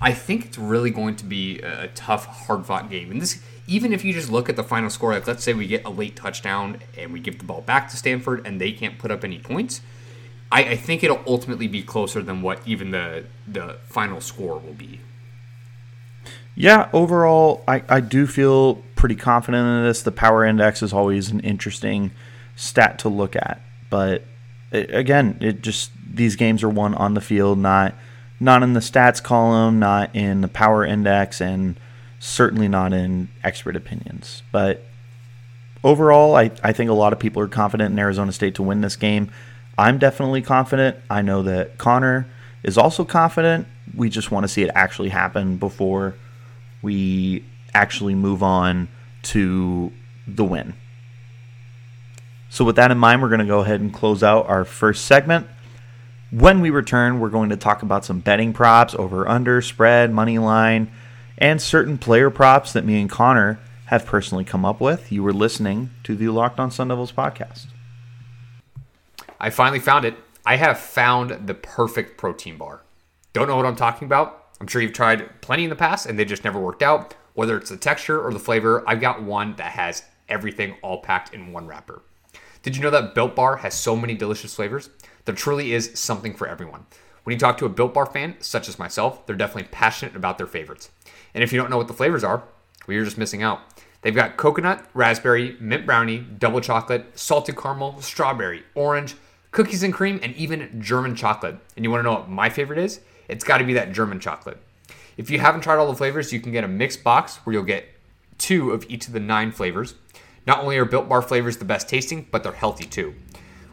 I 0.00 0.12
think 0.12 0.46
it's 0.46 0.58
really 0.58 0.90
going 0.90 1.16
to 1.16 1.24
be 1.24 1.58
a 1.60 1.88
tough, 1.88 2.26
hard 2.26 2.66
fought 2.66 2.88
game. 2.88 3.10
And 3.10 3.20
this 3.20 3.42
even 3.68 3.92
if 3.92 4.02
you 4.02 4.14
just 4.14 4.30
look 4.30 4.48
at 4.48 4.56
the 4.56 4.64
final 4.64 4.88
score, 4.88 5.12
like 5.12 5.26
let's 5.26 5.44
say 5.44 5.52
we 5.52 5.66
get 5.66 5.84
a 5.84 5.90
late 5.90 6.16
touchdown 6.16 6.78
and 6.96 7.12
we 7.12 7.20
give 7.20 7.38
the 7.38 7.44
ball 7.44 7.60
back 7.60 7.88
to 7.90 7.96
Stanford 7.96 8.44
and 8.46 8.60
they 8.60 8.72
can't 8.72 8.98
put 8.98 9.10
up 9.10 9.22
any 9.22 9.38
points, 9.38 9.82
I, 10.50 10.64
I 10.64 10.76
think 10.76 11.04
it'll 11.04 11.22
ultimately 11.26 11.68
be 11.68 11.82
closer 11.82 12.22
than 12.22 12.40
what 12.40 12.60
even 12.66 12.90
the 12.90 13.26
the 13.46 13.76
final 13.84 14.20
score 14.20 14.58
will 14.58 14.72
be. 14.72 15.00
Yeah, 16.54 16.88
overall, 16.92 17.62
I, 17.68 17.84
I 17.88 18.00
do 18.00 18.26
feel 18.26 18.76
pretty 18.96 19.14
confident 19.14 19.64
in 19.68 19.84
this. 19.84 20.02
The 20.02 20.10
power 20.10 20.44
index 20.44 20.82
is 20.82 20.92
always 20.92 21.30
an 21.30 21.38
interesting 21.40 22.10
stat 22.56 22.98
to 23.00 23.08
look 23.08 23.36
at, 23.36 23.60
but 23.90 24.24
it, 24.72 24.92
again, 24.92 25.38
it 25.40 25.62
just 25.62 25.92
these 26.12 26.36
games 26.36 26.62
are 26.62 26.68
won 26.68 26.94
on 26.94 27.14
the 27.14 27.20
field, 27.20 27.58
not 27.58 27.94
not 28.40 28.62
in 28.62 28.72
the 28.72 28.80
stats 28.80 29.22
column, 29.22 29.78
not 29.78 30.14
in 30.14 30.40
the 30.40 30.48
power 30.48 30.84
index, 30.84 31.40
and 31.40 31.78
certainly 32.20 32.68
not 32.68 32.92
in 32.92 33.28
expert 33.42 33.76
opinions. 33.76 34.42
But 34.52 34.84
overall, 35.82 36.36
I, 36.36 36.50
I 36.62 36.72
think 36.72 36.90
a 36.90 36.94
lot 36.94 37.12
of 37.12 37.18
people 37.18 37.42
are 37.42 37.48
confident 37.48 37.92
in 37.92 37.98
Arizona 37.98 38.32
State 38.32 38.54
to 38.56 38.62
win 38.62 38.80
this 38.80 38.96
game. 38.96 39.30
I'm 39.76 39.98
definitely 39.98 40.42
confident. 40.42 40.96
I 41.10 41.22
know 41.22 41.42
that 41.42 41.78
Connor 41.78 42.26
is 42.62 42.78
also 42.78 43.04
confident. 43.04 43.66
We 43.96 44.08
just 44.08 44.30
want 44.30 44.44
to 44.44 44.48
see 44.48 44.62
it 44.62 44.70
actually 44.74 45.08
happen 45.08 45.56
before 45.56 46.14
we 46.82 47.44
actually 47.74 48.14
move 48.14 48.42
on 48.42 48.88
to 49.22 49.92
the 50.26 50.44
win. 50.44 50.74
So, 52.50 52.64
with 52.64 52.76
that 52.76 52.90
in 52.90 52.98
mind, 52.98 53.20
we're 53.20 53.28
going 53.28 53.40
to 53.40 53.46
go 53.46 53.60
ahead 53.60 53.80
and 53.80 53.92
close 53.92 54.22
out 54.22 54.48
our 54.48 54.64
first 54.64 55.04
segment. 55.04 55.46
When 56.30 56.60
we 56.60 56.68
return, 56.68 57.20
we're 57.20 57.30
going 57.30 57.48
to 57.48 57.56
talk 57.56 57.82
about 57.82 58.04
some 58.04 58.20
betting 58.20 58.52
props, 58.52 58.94
over 58.94 59.26
under, 59.26 59.62
spread, 59.62 60.12
money 60.12 60.36
line, 60.36 60.92
and 61.38 61.60
certain 61.60 61.96
player 61.96 62.28
props 62.28 62.74
that 62.74 62.84
me 62.84 63.00
and 63.00 63.08
Connor 63.08 63.58
have 63.86 64.04
personally 64.04 64.44
come 64.44 64.62
up 64.62 64.78
with. 64.78 65.10
You 65.10 65.22
were 65.22 65.32
listening 65.32 65.88
to 66.04 66.14
the 66.14 66.28
Locked 66.28 66.60
On 66.60 66.70
Sun 66.70 66.88
Devils 66.88 67.12
podcast. 67.12 67.68
I 69.40 69.48
finally 69.48 69.80
found 69.80 70.04
it. 70.04 70.16
I 70.44 70.56
have 70.56 70.78
found 70.78 71.46
the 71.46 71.54
perfect 71.54 72.18
protein 72.18 72.58
bar. 72.58 72.82
Don't 73.32 73.48
know 73.48 73.56
what 73.56 73.64
I'm 73.64 73.76
talking 73.76 74.04
about? 74.04 74.48
I'm 74.60 74.66
sure 74.66 74.82
you've 74.82 74.92
tried 74.92 75.40
plenty 75.40 75.64
in 75.64 75.70
the 75.70 75.76
past 75.76 76.04
and 76.04 76.18
they 76.18 76.26
just 76.26 76.44
never 76.44 76.60
worked 76.60 76.82
out. 76.82 77.14
Whether 77.32 77.56
it's 77.56 77.70
the 77.70 77.78
texture 77.78 78.20
or 78.20 78.34
the 78.34 78.38
flavor, 78.38 78.84
I've 78.86 79.00
got 79.00 79.22
one 79.22 79.56
that 79.56 79.72
has 79.72 80.02
everything 80.28 80.76
all 80.82 81.00
packed 81.00 81.32
in 81.32 81.52
one 81.52 81.66
wrapper. 81.66 82.02
Did 82.62 82.76
you 82.76 82.82
know 82.82 82.90
that 82.90 83.14
Built 83.14 83.34
Bar 83.34 83.56
has 83.58 83.72
so 83.72 83.96
many 83.96 84.14
delicious 84.14 84.54
flavors? 84.54 84.90
There 85.28 85.34
truly 85.34 85.74
is 85.74 85.90
something 85.92 86.32
for 86.32 86.48
everyone. 86.48 86.86
When 87.24 87.34
you 87.34 87.38
talk 87.38 87.58
to 87.58 87.66
a 87.66 87.68
Built 87.68 87.92
Bar 87.92 88.06
fan, 88.06 88.36
such 88.40 88.66
as 88.66 88.78
myself, 88.78 89.26
they're 89.26 89.36
definitely 89.36 89.68
passionate 89.70 90.16
about 90.16 90.38
their 90.38 90.46
favorites. 90.46 90.88
And 91.34 91.44
if 91.44 91.52
you 91.52 91.60
don't 91.60 91.68
know 91.68 91.76
what 91.76 91.86
the 91.86 91.92
flavors 91.92 92.24
are, 92.24 92.44
well, 92.86 92.94
you're 92.94 93.04
just 93.04 93.18
missing 93.18 93.42
out. 93.42 93.60
They've 94.00 94.14
got 94.14 94.38
coconut, 94.38 94.86
raspberry, 94.94 95.54
mint 95.60 95.84
brownie, 95.84 96.20
double 96.20 96.62
chocolate, 96.62 97.18
salted 97.18 97.58
caramel, 97.58 98.00
strawberry, 98.00 98.62
orange, 98.74 99.16
cookies 99.50 99.82
and 99.82 99.92
cream, 99.92 100.18
and 100.22 100.34
even 100.34 100.80
German 100.80 101.14
chocolate. 101.14 101.58
And 101.76 101.84
you 101.84 101.90
want 101.90 102.00
to 102.00 102.04
know 102.04 102.14
what 102.14 102.30
my 102.30 102.48
favorite 102.48 102.78
is? 102.78 103.00
It's 103.28 103.44
got 103.44 103.58
to 103.58 103.64
be 103.64 103.74
that 103.74 103.92
German 103.92 104.20
chocolate. 104.20 104.56
If 105.18 105.30
you 105.30 105.40
haven't 105.40 105.60
tried 105.60 105.76
all 105.76 105.88
the 105.88 105.94
flavors, 105.94 106.32
you 106.32 106.40
can 106.40 106.52
get 106.52 106.64
a 106.64 106.68
mixed 106.68 107.04
box 107.04 107.36
where 107.44 107.52
you'll 107.52 107.64
get 107.64 107.84
two 108.38 108.70
of 108.70 108.86
each 108.88 109.08
of 109.08 109.12
the 109.12 109.20
nine 109.20 109.52
flavors. 109.52 109.94
Not 110.46 110.60
only 110.60 110.78
are 110.78 110.86
Built 110.86 111.06
Bar 111.06 111.20
flavors 111.20 111.58
the 111.58 111.66
best 111.66 111.86
tasting, 111.86 112.28
but 112.30 112.42
they're 112.42 112.52
healthy 112.52 112.86
too. 112.86 113.14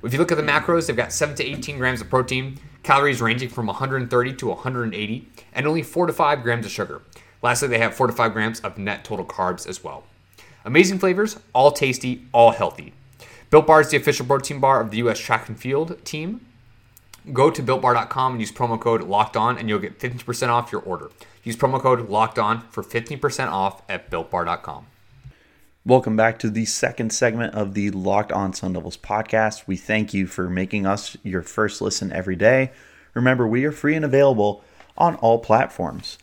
If 0.05 0.13
you 0.13 0.19
look 0.19 0.31
at 0.31 0.37
the 0.37 0.43
macros, 0.43 0.85
they've 0.85 0.95
got 0.95 1.11
7 1.11 1.35
to 1.37 1.43
18 1.43 1.79
grams 1.79 1.99
of 1.99 2.09
protein, 2.09 2.59
calories 2.83 3.21
ranging 3.21 3.49
from 3.49 3.65
130 3.65 4.33
to 4.35 4.47
180, 4.47 5.27
and 5.53 5.67
only 5.67 5.81
4 5.81 6.05
to 6.05 6.13
5 6.13 6.43
grams 6.43 6.65
of 6.65 6.71
sugar. 6.71 7.01
Lastly, 7.41 7.67
they 7.67 7.79
have 7.79 7.95
4 7.95 8.07
to 8.07 8.13
5 8.13 8.31
grams 8.31 8.59
of 8.59 8.77
net 8.77 9.03
total 9.03 9.25
carbs 9.25 9.67
as 9.67 9.83
well. 9.83 10.03
Amazing 10.63 10.99
flavors, 10.99 11.37
all 11.53 11.71
tasty, 11.71 12.27
all 12.31 12.51
healthy. 12.51 12.93
Built 13.49 13.65
Bar 13.65 13.81
is 13.81 13.89
the 13.89 13.97
official 13.97 14.25
protein 14.27 14.59
bar 14.59 14.79
of 14.79 14.91
the 14.91 14.97
U.S. 14.97 15.19
track 15.19 15.49
and 15.49 15.59
field 15.59 16.03
team. 16.05 16.45
Go 17.33 17.49
to 17.49 17.63
builtbar.com 17.63 18.33
and 18.33 18.41
use 18.41 18.51
promo 18.51 18.79
code 18.79 19.01
locked 19.01 19.35
on, 19.35 19.57
and 19.57 19.67
you'll 19.67 19.79
get 19.79 19.99
15% 19.99 20.49
off 20.49 20.71
your 20.71 20.81
order. 20.81 21.09
Use 21.43 21.55
promo 21.55 21.79
code 21.79 22.09
locked 22.09 22.37
on 22.37 22.61
for 22.69 22.83
15% 22.83 23.47
off 23.51 23.81
at 23.89 24.11
builtbar.com. 24.11 24.85
Welcome 25.87 26.15
back 26.15 26.39
to 26.39 26.49
the 26.49 26.65
second 26.65 27.13
segment 27.13 27.53
of 27.53 27.75
the 27.75 27.91
Locked 27.91 28.31
On 28.31 28.53
Sun 28.53 28.73
Devils 28.73 28.97
podcast. 28.97 29.67
We 29.67 29.77
thank 29.77 30.15
you 30.15 30.25
for 30.25 30.49
making 30.49 30.87
us 30.87 31.15
your 31.21 31.43
first 31.43 31.79
listen 31.79 32.11
every 32.11 32.35
day. 32.35 32.71
Remember, 33.13 33.47
we 33.47 33.65
are 33.65 33.71
free 33.71 33.93
and 33.93 34.03
available 34.03 34.63
on 34.97 35.13
all 35.17 35.37
platforms. 35.37 36.17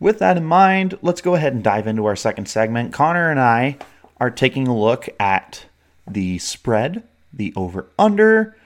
With 0.00 0.18
that 0.18 0.36
in 0.36 0.44
mind, 0.44 0.98
let's 1.00 1.20
go 1.20 1.36
ahead 1.36 1.52
and 1.52 1.62
dive 1.62 1.86
into 1.86 2.06
our 2.06 2.16
second 2.16 2.48
segment. 2.48 2.92
Connor 2.92 3.30
and 3.30 3.38
I 3.38 3.78
are 4.16 4.32
taking 4.32 4.66
a 4.66 4.76
look 4.76 5.08
at 5.20 5.66
the 6.10 6.38
spread, 6.40 7.04
the 7.32 7.52
over 7.54 7.86
under, 7.96 8.56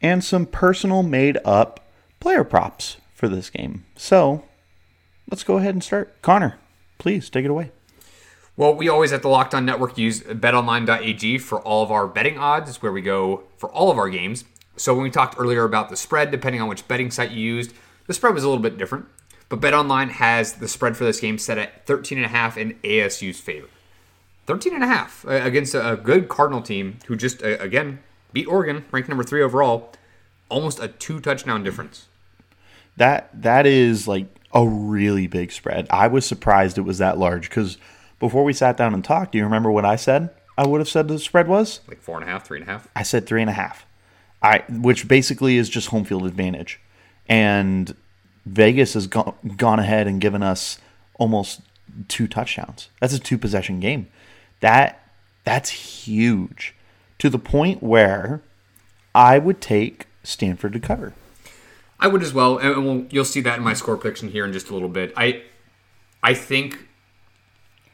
and 0.00 0.24
some 0.24 0.46
personal 0.46 1.02
made 1.02 1.36
up 1.44 1.86
player 2.18 2.44
props 2.44 2.96
for 3.12 3.28
this 3.28 3.50
game. 3.50 3.84
So 3.96 4.42
let's 5.30 5.44
go 5.44 5.58
ahead 5.58 5.74
and 5.74 5.84
start. 5.84 6.22
Connor, 6.22 6.58
please 6.96 7.28
take 7.28 7.44
it 7.44 7.50
away. 7.50 7.72
Well, 8.54 8.74
we 8.74 8.88
always 8.88 9.12
at 9.14 9.22
the 9.22 9.28
Locked 9.28 9.54
On 9.54 9.64
Network 9.64 9.96
use 9.96 10.20
betonline.ag 10.20 11.38
for 11.38 11.60
all 11.60 11.82
of 11.82 11.90
our 11.90 12.06
betting 12.06 12.36
odds. 12.36 12.68
It's 12.68 12.82
where 12.82 12.92
we 12.92 13.00
go 13.00 13.44
for 13.56 13.70
all 13.70 13.90
of 13.90 13.96
our 13.96 14.10
games. 14.10 14.44
So 14.76 14.94
when 14.94 15.04
we 15.04 15.10
talked 15.10 15.36
earlier 15.38 15.64
about 15.64 15.88
the 15.88 15.96
spread, 15.96 16.30
depending 16.30 16.60
on 16.60 16.68
which 16.68 16.86
betting 16.86 17.10
site 17.10 17.30
you 17.30 17.40
used, 17.40 17.72
the 18.06 18.14
spread 18.14 18.34
was 18.34 18.44
a 18.44 18.48
little 18.48 18.62
bit 18.62 18.76
different. 18.76 19.06
But 19.48 19.60
BetOnline 19.60 20.10
has 20.10 20.54
the 20.54 20.68
spread 20.68 20.96
for 20.96 21.04
this 21.04 21.20
game 21.20 21.38
set 21.38 21.56
at 21.56 21.86
13.5 21.86 22.56
in 22.58 22.74
ASU's 22.84 23.40
favor. 23.40 23.68
13.5 24.46 25.24
uh, 25.24 25.46
against 25.46 25.74
a 25.74 25.98
good 26.02 26.28
Cardinal 26.28 26.60
team 26.60 26.98
who 27.06 27.16
just, 27.16 27.42
uh, 27.42 27.56
again, 27.58 28.00
beat 28.32 28.46
Oregon, 28.46 28.84
ranked 28.90 29.08
number 29.08 29.24
three 29.24 29.42
overall. 29.42 29.92
Almost 30.48 30.78
a 30.80 30.88
two 30.88 31.20
touchdown 31.20 31.62
difference. 31.62 32.08
That 32.96 33.30
That 33.40 33.66
is 33.66 34.06
like 34.06 34.26
a 34.52 34.66
really 34.66 35.26
big 35.26 35.52
spread. 35.52 35.86
I 35.88 36.08
was 36.08 36.26
surprised 36.26 36.76
it 36.76 36.82
was 36.82 36.98
that 36.98 37.16
large 37.16 37.48
because 37.48 37.78
before 38.22 38.44
we 38.44 38.52
sat 38.52 38.76
down 38.76 38.94
and 38.94 39.04
talked, 39.04 39.32
do 39.32 39.38
you 39.38 39.42
remember 39.42 39.68
what 39.68 39.84
I 39.84 39.96
said? 39.96 40.30
I 40.56 40.64
would 40.64 40.80
have 40.80 40.88
said 40.88 41.08
the 41.08 41.18
spread 41.18 41.48
was 41.48 41.80
like 41.88 42.00
four 42.00 42.20
and 42.20 42.28
a 42.28 42.30
half, 42.30 42.46
three 42.46 42.60
and 42.60 42.68
a 42.68 42.70
half. 42.70 42.86
I 42.94 43.02
said 43.02 43.26
three 43.26 43.40
and 43.40 43.50
a 43.50 43.54
half. 43.54 43.84
I 44.40 44.62
which 44.68 45.08
basically 45.08 45.56
is 45.56 45.68
just 45.68 45.88
home 45.88 46.04
field 46.04 46.24
advantage, 46.24 46.80
and 47.28 47.96
Vegas 48.46 48.94
has 48.94 49.08
gone 49.08 49.34
gone 49.56 49.80
ahead 49.80 50.06
and 50.06 50.20
given 50.20 50.40
us 50.40 50.78
almost 51.18 51.62
two 52.06 52.28
touchdowns. 52.28 52.90
That's 53.00 53.12
a 53.12 53.18
two 53.18 53.38
possession 53.38 53.80
game. 53.80 54.06
That 54.60 55.04
that's 55.42 55.70
huge 55.70 56.76
to 57.18 57.28
the 57.28 57.40
point 57.40 57.82
where 57.82 58.40
I 59.16 59.38
would 59.38 59.60
take 59.60 60.06
Stanford 60.22 60.74
to 60.74 60.80
cover. 60.80 61.12
I 61.98 62.06
would 62.06 62.22
as 62.22 62.32
well, 62.32 62.58
and 62.58 62.84
we'll, 62.84 63.06
you'll 63.10 63.24
see 63.24 63.40
that 63.40 63.58
in 63.58 63.64
my 63.64 63.74
score 63.74 63.96
prediction 63.96 64.28
here 64.28 64.44
in 64.44 64.52
just 64.52 64.70
a 64.70 64.74
little 64.74 64.88
bit. 64.88 65.12
I 65.16 65.42
I 66.22 66.34
think 66.34 66.86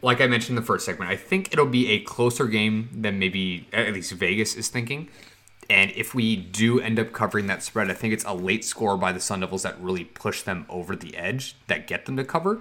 like 0.03 0.21
I 0.21 0.27
mentioned 0.27 0.57
in 0.57 0.63
the 0.63 0.67
first 0.67 0.85
segment, 0.87 1.11
I 1.11 1.17
think 1.17 1.53
it'll 1.53 1.67
be 1.67 1.91
a 1.91 2.01
closer 2.01 2.47
game 2.47 2.89
than 2.93 3.19
maybe 3.19 3.67
at 3.73 3.93
least 3.93 4.13
Vegas 4.13 4.55
is 4.55 4.69
thinking. 4.69 5.09
And 5.71 5.91
if 5.95 6.15
we 6.15 6.37
do 6.37 6.81
end 6.81 6.99
up 6.99 7.13
covering 7.13 7.47
that 7.49 7.63
spread, 7.63 7.91
I 7.91 7.95
think 7.95 8.15
it's 8.15 8.25
a 8.25 8.33
late 8.33 8.65
score 8.65 8.97
by 8.97 9.13
the 9.13 9.21
Sun 9.21 9.41
Devils 9.41 9.65
that 9.65 9.79
really 9.81 10.05
push 10.05 10.43
them 10.43 10.65
over 10.69 10.97
the 10.97 11.17
edge, 11.17 11.57
that 11.67 11.87
get 11.87 12.07
them 12.07 12.17
to 12.17 12.25
cover. 12.25 12.61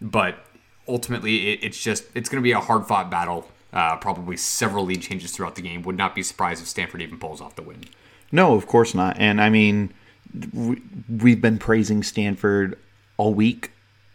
But 0.00 0.44
ultimately, 0.88 1.52
it, 1.52 1.60
it's 1.62 1.80
just 1.80 2.04
it's 2.14 2.28
going 2.28 2.42
to 2.42 2.44
be 2.44 2.52
a 2.52 2.60
hard 2.60 2.86
fought 2.86 3.10
battle. 3.10 3.48
Uh, 3.72 3.96
probably 3.96 4.36
several 4.36 4.86
lead 4.86 5.02
changes 5.02 5.30
throughout 5.30 5.54
the 5.54 5.62
game. 5.62 5.82
Would 5.82 5.96
not 5.96 6.14
be 6.14 6.22
surprised 6.22 6.62
if 6.62 6.68
Stanford 6.68 7.02
even 7.02 7.18
pulls 7.18 7.40
off 7.40 7.54
the 7.54 7.62
win. 7.62 7.84
No, 8.32 8.54
of 8.54 8.66
course 8.66 8.94
not. 8.94 9.16
And 9.18 9.40
I 9.40 9.50
mean, 9.50 9.92
we, 10.52 10.82
we've 11.08 11.40
been 11.40 11.58
praising 11.58 12.02
Stanford 12.02 12.78
all 13.18 13.34
week, 13.34 13.70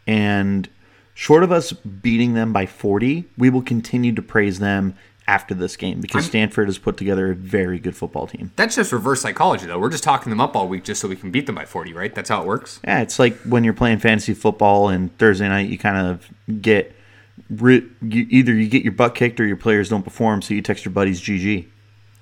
and 0.07 0.67
short 1.13 1.43
of 1.43 1.51
us 1.51 1.71
beating 1.73 2.33
them 2.33 2.53
by 2.53 2.65
40, 2.65 3.25
we 3.37 3.49
will 3.49 3.61
continue 3.61 4.13
to 4.13 4.21
praise 4.21 4.59
them 4.59 4.95
after 5.27 5.53
this 5.53 5.77
game 5.77 6.01
because 6.01 6.25
I'm, 6.25 6.29
Stanford 6.29 6.67
has 6.67 6.77
put 6.77 6.97
together 6.97 7.31
a 7.31 7.35
very 7.35 7.79
good 7.79 7.95
football 7.95 8.27
team. 8.27 8.51
That's 8.55 8.75
just 8.75 8.91
reverse 8.91 9.21
psychology, 9.21 9.65
though. 9.65 9.79
We're 9.79 9.89
just 9.89 10.03
talking 10.03 10.29
them 10.29 10.41
up 10.41 10.55
all 10.55 10.67
week 10.67 10.83
just 10.83 10.99
so 11.01 11.07
we 11.07 11.15
can 11.15 11.31
beat 11.31 11.45
them 11.45 11.55
by 11.55 11.65
40, 11.65 11.93
right? 11.93 12.13
That's 12.13 12.29
how 12.29 12.41
it 12.41 12.47
works. 12.47 12.79
Yeah, 12.83 13.01
it's 13.01 13.19
like 13.19 13.37
when 13.41 13.63
you're 13.63 13.73
playing 13.73 13.99
fantasy 13.99 14.33
football 14.33 14.89
and 14.89 15.17
Thursday 15.17 15.47
night, 15.47 15.69
you 15.69 15.77
kind 15.77 16.07
of 16.07 16.61
get 16.61 16.95
you, 17.49 18.27
either 18.29 18.53
you 18.53 18.67
get 18.67 18.83
your 18.83 18.91
butt 18.93 19.15
kicked 19.15 19.39
or 19.39 19.45
your 19.45 19.57
players 19.57 19.89
don't 19.89 20.03
perform, 20.03 20.41
so 20.41 20.53
you 20.53 20.61
text 20.61 20.85
your 20.85 20.93
buddies 20.93 21.21
GG. 21.21 21.67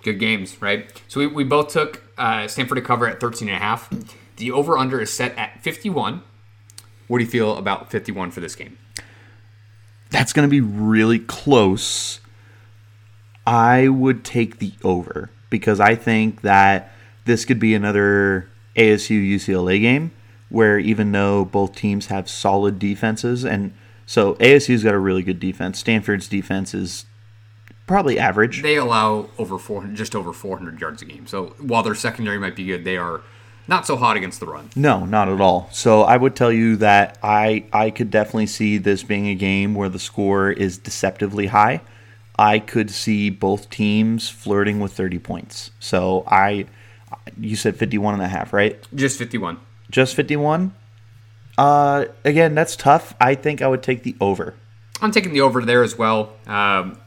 Good 0.03 0.19
games, 0.19 0.61
right? 0.61 0.91
So 1.07 1.19
we, 1.19 1.27
we 1.27 1.43
both 1.43 1.69
took 1.69 2.03
uh, 2.17 2.47
Stanford 2.47 2.77
to 2.77 2.81
cover 2.81 3.07
at 3.07 3.19
13 3.19 3.47
and 3.49 3.57
a 3.57 3.59
half. 3.59 3.89
The 4.37 4.51
over 4.51 4.77
under 4.77 4.99
is 4.99 5.13
set 5.13 5.37
at 5.37 5.61
51. 5.61 6.23
What 7.07 7.17
do 7.17 7.23
you 7.23 7.29
feel 7.29 7.57
about 7.57 7.91
51 7.91 8.31
for 8.31 8.39
this 8.39 8.55
game? 8.55 8.77
That's 10.11 10.33
going 10.33 10.47
to 10.47 10.51
be 10.51 10.61
really 10.61 11.19
close. 11.19 12.19
I 13.47 13.87
would 13.87 14.23
take 14.23 14.59
the 14.59 14.73
over 14.83 15.31
because 15.49 15.79
I 15.79 15.95
think 15.95 16.41
that 16.41 16.91
this 17.25 17.45
could 17.45 17.59
be 17.59 17.73
another 17.73 18.47
ASU 18.75 19.35
UCLA 19.35 19.81
game 19.81 20.11
where 20.49 20.77
even 20.77 21.11
though 21.11 21.45
both 21.45 21.75
teams 21.75 22.07
have 22.07 22.29
solid 22.29 22.77
defenses 22.77 23.43
and 23.45 23.73
so 24.05 24.35
ASU's 24.35 24.83
got 24.83 24.93
a 24.93 24.99
really 24.99 25.23
good 25.23 25.39
defense, 25.39 25.79
Stanford's 25.79 26.27
defense 26.27 26.73
is 26.73 27.05
probably 27.87 28.19
average. 28.19 28.61
They 28.61 28.75
allow 28.75 29.29
over 29.37 29.57
400 29.57 29.95
just 29.95 30.15
over 30.15 30.33
400 30.33 30.81
yards 30.81 31.01
a 31.01 31.05
game. 31.05 31.27
So 31.27 31.55
while 31.59 31.83
their 31.83 31.95
secondary 31.95 32.37
might 32.37 32.55
be 32.55 32.65
good, 32.65 32.83
they 32.83 32.97
are 32.97 33.21
not 33.71 33.87
so 33.87 33.95
hot 33.95 34.17
against 34.17 34.41
the 34.41 34.45
run. 34.45 34.69
No, 34.75 35.05
not 35.05 35.29
at 35.29 35.39
all. 35.39 35.69
So 35.71 36.01
I 36.01 36.17
would 36.17 36.35
tell 36.35 36.51
you 36.51 36.75
that 36.75 37.17
I 37.23 37.63
I 37.71 37.89
could 37.89 38.11
definitely 38.11 38.47
see 38.47 38.77
this 38.77 39.01
being 39.01 39.27
a 39.27 39.33
game 39.33 39.73
where 39.73 39.87
the 39.89 39.97
score 39.97 40.51
is 40.51 40.77
deceptively 40.77 41.47
high. 41.47 41.81
I 42.37 42.59
could 42.59 42.91
see 42.91 43.29
both 43.29 43.69
teams 43.69 44.29
flirting 44.29 44.79
with 44.81 44.91
30 44.93 45.19
points. 45.19 45.71
So 45.79 46.25
I 46.27 46.67
you 47.39 47.55
said 47.55 47.77
51 47.77 48.15
and 48.15 48.23
a 48.23 48.27
half, 48.27 48.51
right? 48.51 48.77
Just 48.93 49.17
51. 49.17 49.57
Just 49.89 50.15
51? 50.15 50.73
Uh 51.57 52.05
again, 52.25 52.53
that's 52.53 52.75
tough. 52.75 53.15
I 53.21 53.35
think 53.35 53.61
I 53.61 53.67
would 53.67 53.81
take 53.81 54.03
the 54.03 54.15
over. 54.19 54.55
I'm 55.01 55.11
taking 55.11 55.31
the 55.31 55.41
over 55.41 55.63
there 55.63 55.81
as 55.81 55.97
well. 55.97 56.33
Um, 56.45 56.99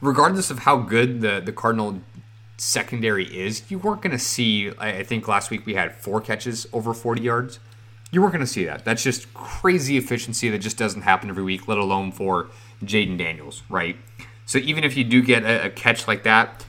regardless 0.00 0.50
of 0.50 0.60
how 0.60 0.78
good 0.78 1.20
the 1.20 1.42
the 1.44 1.52
Cardinal 1.52 2.00
secondary 2.60 3.24
is, 3.24 3.62
you 3.70 3.78
weren't 3.78 4.02
going 4.02 4.12
to 4.12 4.18
see. 4.18 4.70
I 4.78 5.02
think 5.02 5.26
last 5.26 5.50
week 5.50 5.64
we 5.64 5.74
had 5.74 5.94
four 5.94 6.20
catches 6.20 6.66
over 6.74 6.92
40 6.92 7.22
yards. 7.22 7.58
You 8.12 8.20
weren't 8.20 8.34
going 8.34 8.44
to 8.44 8.52
see 8.52 8.66
that. 8.66 8.84
That's 8.84 9.02
just 9.02 9.32
crazy 9.32 9.96
efficiency 9.96 10.50
that 10.50 10.58
just 10.58 10.76
doesn't 10.76 11.02
happen 11.02 11.30
every 11.30 11.42
week, 11.42 11.68
let 11.68 11.78
alone 11.78 12.12
for 12.12 12.50
Jayden 12.84 13.16
Daniels, 13.16 13.62
right? 13.70 13.96
So 14.44 14.58
even 14.58 14.84
if 14.84 14.94
you 14.94 15.04
do 15.04 15.22
get 15.22 15.42
a, 15.44 15.66
a 15.66 15.70
catch 15.70 16.06
like 16.06 16.24
that, 16.24 16.66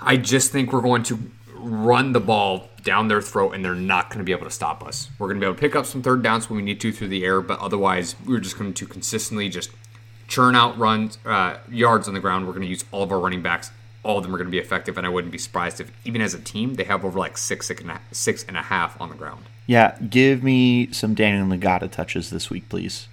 I 0.00 0.16
just 0.16 0.50
think 0.50 0.72
we're 0.72 0.80
going 0.80 1.04
to 1.04 1.30
run 1.54 2.12
the 2.12 2.20
ball 2.20 2.68
down 2.82 3.06
their 3.06 3.22
throat 3.22 3.52
and 3.52 3.64
they're 3.64 3.76
not 3.76 4.08
going 4.08 4.18
to 4.18 4.24
be 4.24 4.32
able 4.32 4.46
to 4.46 4.50
stop 4.50 4.84
us. 4.84 5.10
We're 5.16 5.28
going 5.28 5.36
to 5.36 5.40
be 5.40 5.46
able 5.46 5.54
to 5.54 5.60
pick 5.60 5.76
up 5.76 5.86
some 5.86 6.02
third 6.02 6.24
downs 6.24 6.50
when 6.50 6.56
we 6.56 6.62
need 6.64 6.80
to 6.80 6.90
through 6.90 7.08
the 7.08 7.24
air, 7.24 7.40
but 7.40 7.60
otherwise, 7.60 8.16
we're 8.26 8.40
just 8.40 8.58
going 8.58 8.74
to 8.74 8.86
consistently 8.86 9.48
just 9.48 9.70
churn 10.26 10.56
out 10.56 10.76
runs, 10.76 11.18
uh, 11.24 11.58
yards 11.70 12.08
on 12.08 12.14
the 12.14 12.20
ground. 12.20 12.46
We're 12.46 12.52
going 12.52 12.62
to 12.62 12.68
use 12.68 12.84
all 12.90 13.04
of 13.04 13.12
our 13.12 13.20
running 13.20 13.42
backs. 13.42 13.70
All 14.04 14.18
of 14.18 14.24
them 14.24 14.34
are 14.34 14.38
going 14.38 14.48
to 14.48 14.52
be 14.52 14.58
effective, 14.58 14.98
and 14.98 15.06
I 15.06 15.10
wouldn't 15.10 15.32
be 15.32 15.38
surprised 15.38 15.80
if, 15.80 15.92
even 16.04 16.20
as 16.20 16.34
a 16.34 16.40
team, 16.40 16.74
they 16.74 16.84
have 16.84 17.04
over 17.04 17.18
like 17.18 17.38
six, 17.38 17.66
six 17.66 17.80
and 17.80 17.90
a, 17.90 18.00
six 18.10 18.44
and 18.48 18.56
a 18.56 18.62
half 18.62 19.00
on 19.00 19.08
the 19.10 19.14
ground. 19.14 19.44
Yeah, 19.66 19.96
give 19.98 20.42
me 20.42 20.90
some 20.92 21.14
Daniyel 21.14 21.58
Ngata 21.60 21.90
touches 21.90 22.30
this 22.30 22.50
week, 22.50 22.68
please. 22.68 23.06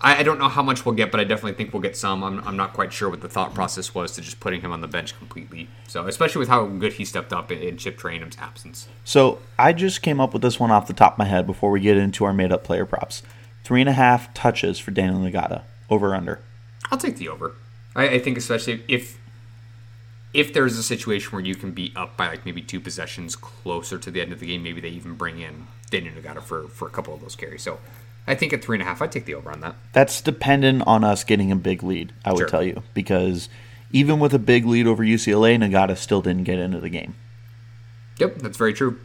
I, 0.00 0.18
I, 0.18 0.22
don't 0.22 0.38
know 0.38 0.48
how 0.48 0.62
much 0.62 0.84
we'll 0.84 0.94
get, 0.94 1.10
but 1.10 1.18
I 1.18 1.24
definitely 1.24 1.54
think 1.54 1.72
we'll 1.72 1.82
get 1.82 1.96
some. 1.96 2.22
I'm, 2.22 2.46
I'm 2.46 2.56
not 2.56 2.74
quite 2.74 2.92
sure 2.92 3.08
what 3.08 3.22
the 3.22 3.28
thought 3.28 3.54
process 3.54 3.94
was 3.94 4.12
to 4.12 4.20
just 4.20 4.38
putting 4.38 4.60
him 4.60 4.70
on 4.70 4.82
the 4.82 4.86
bench 4.86 5.16
completely. 5.16 5.68
So, 5.88 6.06
especially 6.06 6.40
with 6.40 6.48
how 6.48 6.66
good 6.66 6.92
he 6.92 7.06
stepped 7.06 7.32
up 7.32 7.50
in, 7.50 7.58
in 7.58 7.78
Chip 7.78 7.98
Trayanum's 7.98 8.36
absence. 8.38 8.86
So, 9.04 9.38
I 9.58 9.72
just 9.72 10.02
came 10.02 10.20
up 10.20 10.34
with 10.34 10.42
this 10.42 10.60
one 10.60 10.70
off 10.70 10.86
the 10.86 10.92
top 10.92 11.14
of 11.14 11.18
my 11.18 11.24
head 11.24 11.46
before 11.46 11.70
we 11.70 11.80
get 11.80 11.96
into 11.96 12.24
our 12.24 12.34
made 12.34 12.52
up 12.52 12.64
player 12.64 12.84
props. 12.84 13.22
Three 13.64 13.80
and 13.80 13.88
a 13.88 13.94
half 13.94 14.32
touches 14.34 14.78
for 14.78 14.90
Daniyel 14.90 15.32
Ngata. 15.32 15.62
Over 15.88 16.10
or 16.10 16.14
under. 16.14 16.40
I'll 16.90 16.98
take 16.98 17.16
the 17.16 17.30
over. 17.30 17.54
I, 17.96 18.08
I 18.08 18.18
think 18.18 18.36
especially 18.36 18.84
if 18.86 19.18
if 20.34 20.52
there's 20.52 20.76
a 20.76 20.82
situation 20.82 21.30
where 21.30 21.40
you 21.40 21.54
can 21.54 21.70
be 21.70 21.92
up 21.96 22.16
by 22.16 22.28
like 22.28 22.44
maybe 22.44 22.60
two 22.60 22.80
possessions 22.80 23.36
closer 23.36 23.98
to 23.98 24.10
the 24.10 24.20
end 24.20 24.32
of 24.32 24.40
the 24.40 24.46
game, 24.46 24.62
maybe 24.64 24.80
they 24.80 24.88
even 24.88 25.14
bring 25.14 25.40
in 25.40 25.68
Daniyel 25.90 26.20
Ngata 26.20 26.42
for 26.42 26.68
for 26.68 26.88
a 26.88 26.90
couple 26.90 27.14
of 27.14 27.20
those 27.20 27.36
carries. 27.36 27.62
So 27.62 27.78
I 28.26 28.34
think 28.34 28.52
at 28.52 28.62
three 28.62 28.76
and 28.76 28.82
a 28.82 28.84
half, 28.84 29.00
I'd 29.00 29.12
take 29.12 29.26
the 29.26 29.34
over 29.34 29.50
on 29.50 29.60
that. 29.60 29.76
That's 29.92 30.20
dependent 30.20 30.82
on 30.86 31.04
us 31.04 31.24
getting 31.24 31.52
a 31.52 31.56
big 31.56 31.82
lead, 31.82 32.12
I 32.24 32.32
would 32.32 32.40
sure. 32.40 32.48
tell 32.48 32.64
you, 32.64 32.82
because 32.92 33.48
even 33.92 34.18
with 34.18 34.34
a 34.34 34.38
big 34.38 34.66
lead 34.66 34.86
over 34.86 35.04
UCLA, 35.04 35.56
Ngata 35.56 35.96
still 35.96 36.20
didn't 36.20 36.44
get 36.44 36.58
into 36.58 36.80
the 36.80 36.88
game. 36.88 37.14
Yep, 38.18 38.38
that's 38.38 38.58
very 38.58 38.74
true. 38.74 38.98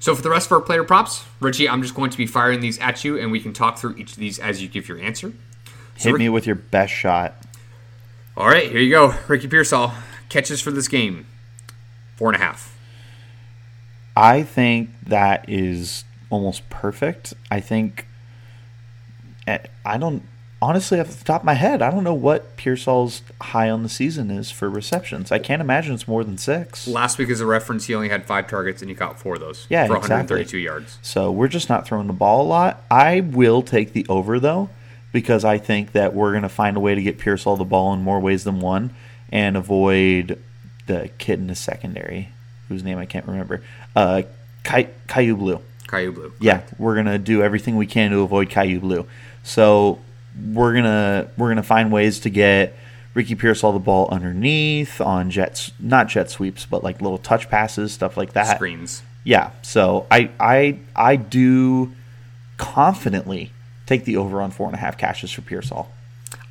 So 0.00 0.14
for 0.14 0.22
the 0.22 0.30
rest 0.30 0.46
of 0.46 0.52
our 0.52 0.60
player 0.60 0.84
props, 0.84 1.24
Richie, 1.40 1.68
I'm 1.68 1.82
just 1.82 1.94
going 1.94 2.10
to 2.10 2.18
be 2.18 2.26
firing 2.26 2.60
these 2.60 2.78
at 2.78 3.04
you, 3.04 3.18
and 3.18 3.32
we 3.32 3.40
can 3.40 3.52
talk 3.52 3.78
through 3.78 3.96
each 3.96 4.12
of 4.12 4.18
these 4.18 4.38
as 4.38 4.62
you 4.62 4.68
give 4.68 4.88
your 4.88 4.98
answer. 4.98 5.32
So 5.96 6.08
Hit 6.08 6.12
Rick- 6.12 6.18
me 6.20 6.28
with 6.28 6.46
your 6.46 6.56
best 6.56 6.92
shot. 6.92 7.34
All 8.36 8.46
right, 8.46 8.70
here 8.70 8.80
you 8.80 8.90
go. 8.90 9.14
Ricky 9.28 9.46
Pearsall 9.46 9.92
catches 10.28 10.60
for 10.60 10.70
this 10.70 10.88
game, 10.88 11.26
four 12.16 12.28
and 12.28 12.36
a 12.36 12.44
half. 12.44 12.78
I 14.16 14.42
think 14.42 14.90
that 15.06 15.48
is 15.48 16.04
almost 16.30 16.68
perfect. 16.70 17.34
I 17.50 17.60
think 17.60 18.06
eh, 19.46 19.58
I 19.84 19.98
don't 19.98 20.22
honestly 20.64 20.98
off 20.98 21.18
the 21.18 21.24
top 21.24 21.42
of 21.42 21.44
my 21.44 21.54
head, 21.54 21.82
I 21.82 21.90
don't 21.90 22.04
know 22.04 22.14
what 22.14 22.56
Pearsall's 22.56 23.22
high 23.40 23.68
on 23.68 23.82
the 23.82 23.88
season 23.88 24.30
is 24.30 24.50
for 24.50 24.70
receptions. 24.70 25.30
I 25.30 25.38
can't 25.38 25.60
imagine 25.60 25.94
it's 25.94 26.08
more 26.08 26.24
than 26.24 26.38
six. 26.38 26.88
Last 26.88 27.18
week, 27.18 27.28
as 27.28 27.40
a 27.40 27.46
reference, 27.46 27.86
he 27.86 27.94
only 27.94 28.08
had 28.08 28.24
five 28.24 28.48
targets 28.48 28.80
and 28.80 28.88
he 28.88 28.94
caught 28.94 29.20
four 29.20 29.34
of 29.34 29.40
those. 29.40 29.66
Yeah, 29.68 29.86
for 29.86 29.96
exactly. 29.96 30.36
132 30.36 30.58
yards. 30.58 30.98
So 31.02 31.30
we're 31.30 31.48
just 31.48 31.68
not 31.68 31.86
throwing 31.86 32.06
the 32.06 32.14
ball 32.14 32.42
a 32.42 32.48
lot. 32.48 32.82
I 32.90 33.20
will 33.20 33.62
take 33.62 33.92
the 33.92 34.06
over 34.08 34.40
though, 34.40 34.70
because 35.12 35.44
I 35.44 35.58
think 35.58 35.92
that 35.92 36.14
we're 36.14 36.32
going 36.32 36.42
to 36.42 36.48
find 36.48 36.76
a 36.76 36.80
way 36.80 36.94
to 36.94 37.02
get 37.02 37.18
Pearsall 37.18 37.56
the 37.56 37.64
ball 37.64 37.92
in 37.92 38.00
more 38.00 38.20
ways 38.20 38.44
than 38.44 38.60
one 38.60 38.94
and 39.34 39.56
avoid 39.56 40.40
the 40.86 41.10
kid 41.18 41.40
in 41.40 41.48
the 41.48 41.54
secondary, 41.54 42.30
whose 42.68 42.82
name 42.82 42.96
I 42.96 43.04
can't 43.04 43.26
remember. 43.26 43.62
Uh, 43.94 44.22
Blue. 44.62 45.34
Blu. 45.36 45.60
Kyu 45.86 46.12
Blu. 46.12 46.32
Yeah, 46.40 46.62
we're 46.78 46.94
gonna 46.94 47.18
do 47.18 47.42
everything 47.42 47.76
we 47.76 47.86
can 47.86 48.12
to 48.12 48.20
avoid 48.20 48.48
Kyu 48.48 48.80
Blu. 48.80 49.06
So 49.42 49.98
we're 50.52 50.72
gonna 50.72 51.28
we're 51.36 51.48
gonna 51.48 51.62
find 51.62 51.92
ways 51.92 52.20
to 52.20 52.30
get 52.30 52.74
Ricky 53.12 53.34
Pearsall 53.34 53.72
the 53.72 53.78
ball 53.78 54.08
underneath 54.10 55.00
on 55.00 55.30
jets, 55.30 55.72
not 55.78 56.08
jet 56.08 56.30
sweeps, 56.30 56.64
but 56.64 56.82
like 56.82 57.02
little 57.02 57.18
touch 57.18 57.50
passes, 57.50 57.92
stuff 57.92 58.16
like 58.16 58.32
that. 58.32 58.56
Screens. 58.56 59.02
Yeah. 59.24 59.50
So 59.62 60.06
I 60.10 60.30
I 60.40 60.78
I 60.96 61.16
do 61.16 61.92
confidently 62.56 63.50
take 63.86 64.04
the 64.04 64.16
over 64.16 64.40
on 64.40 64.50
four 64.52 64.66
and 64.68 64.74
a 64.74 64.78
half 64.78 64.96
catches 64.96 65.30
for 65.32 65.42
Pearsall. 65.42 65.90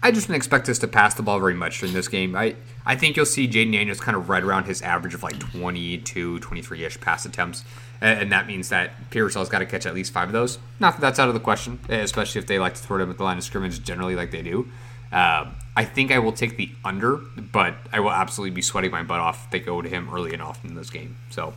I 0.04 0.12
just 0.12 0.28
didn't 0.28 0.36
expect 0.36 0.68
us 0.68 0.80
to 0.80 0.88
pass 0.88 1.14
the 1.14 1.24
ball 1.24 1.40
very 1.40 1.54
much 1.54 1.82
in 1.82 1.94
this 1.94 2.10
game. 2.10 2.36
I, 2.36 2.58
I 2.86 2.98
think 2.98 3.16
you'll 3.16 3.26
see 3.26 3.48
Jayden 3.48 3.72
Daniels 3.72 4.02
kind 4.02 4.18
of 4.18 4.28
right 4.28 4.44
around 4.44 4.66
his 4.66 4.82
average 4.82 5.14
of 5.14 5.24
like 5.24 5.40
22, 5.40 6.40
23 6.40 6.84
ish 6.84 7.00
pass 7.00 7.26
attempts. 7.26 7.64
And 8.02 8.30
that 8.34 8.46
means 8.46 8.68
that 8.68 8.92
Pearsall's 9.12 9.48
got 9.48 9.60
to 9.60 9.66
catch 9.66 9.86
at 9.86 9.96
least 9.96 10.12
five 10.12 10.28
of 10.28 10.34
those. 10.34 10.60
Not 10.82 10.96
that 10.96 11.02
that's 11.02 11.20
out 11.20 11.30
of 11.30 11.34
the 11.34 11.40
question, 11.40 11.80
especially 11.88 12.40
if 12.40 12.48
they 12.48 12.60
like 12.60 12.74
to 12.74 12.82
throw 12.82 12.98
them 12.98 13.10
at 13.10 13.18
the 13.18 13.24
line 13.24 13.38
of 13.38 13.46
scrimmage 13.46 13.82
generally 13.82 14.14
like 14.14 14.32
they 14.32 14.42
do. 14.42 14.68
Uh, 15.10 15.50
I 15.78 15.86
think 15.86 16.12
I 16.12 16.20
will 16.20 16.34
take 16.34 16.58
the 16.58 16.70
under, 16.84 17.16
but 17.16 17.76
I 17.94 18.02
will 18.02 18.12
absolutely 18.12 18.54
be 18.54 18.62
sweating 18.62 18.92
my 18.92 19.04
butt 19.04 19.22
off 19.22 19.46
if 19.46 19.52
they 19.52 19.60
go 19.62 19.82
to 19.82 19.88
him 19.88 20.10
early 20.14 20.34
and 20.34 20.42
often 20.42 20.72
in 20.72 20.76
this 20.76 20.90
game. 20.90 21.16
So 21.30 21.54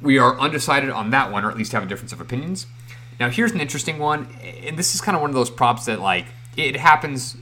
we 0.00 0.16
are 0.16 0.40
undecided 0.40 0.88
on 0.88 1.10
that 1.10 1.30
one, 1.30 1.44
or 1.44 1.50
at 1.50 1.58
least 1.58 1.72
have 1.72 1.82
a 1.82 1.86
difference 1.86 2.14
of 2.14 2.22
opinions. 2.22 2.66
Now, 3.18 3.28
here's 3.28 3.52
an 3.52 3.60
interesting 3.60 3.98
one, 3.98 4.28
and 4.64 4.78
this 4.78 4.94
is 4.94 5.02
kind 5.02 5.14
of 5.14 5.20
one 5.20 5.28
of 5.28 5.34
those 5.34 5.50
props 5.50 5.84
that, 5.84 6.00
like, 6.00 6.24
it 6.56 6.76
happens 6.76 7.36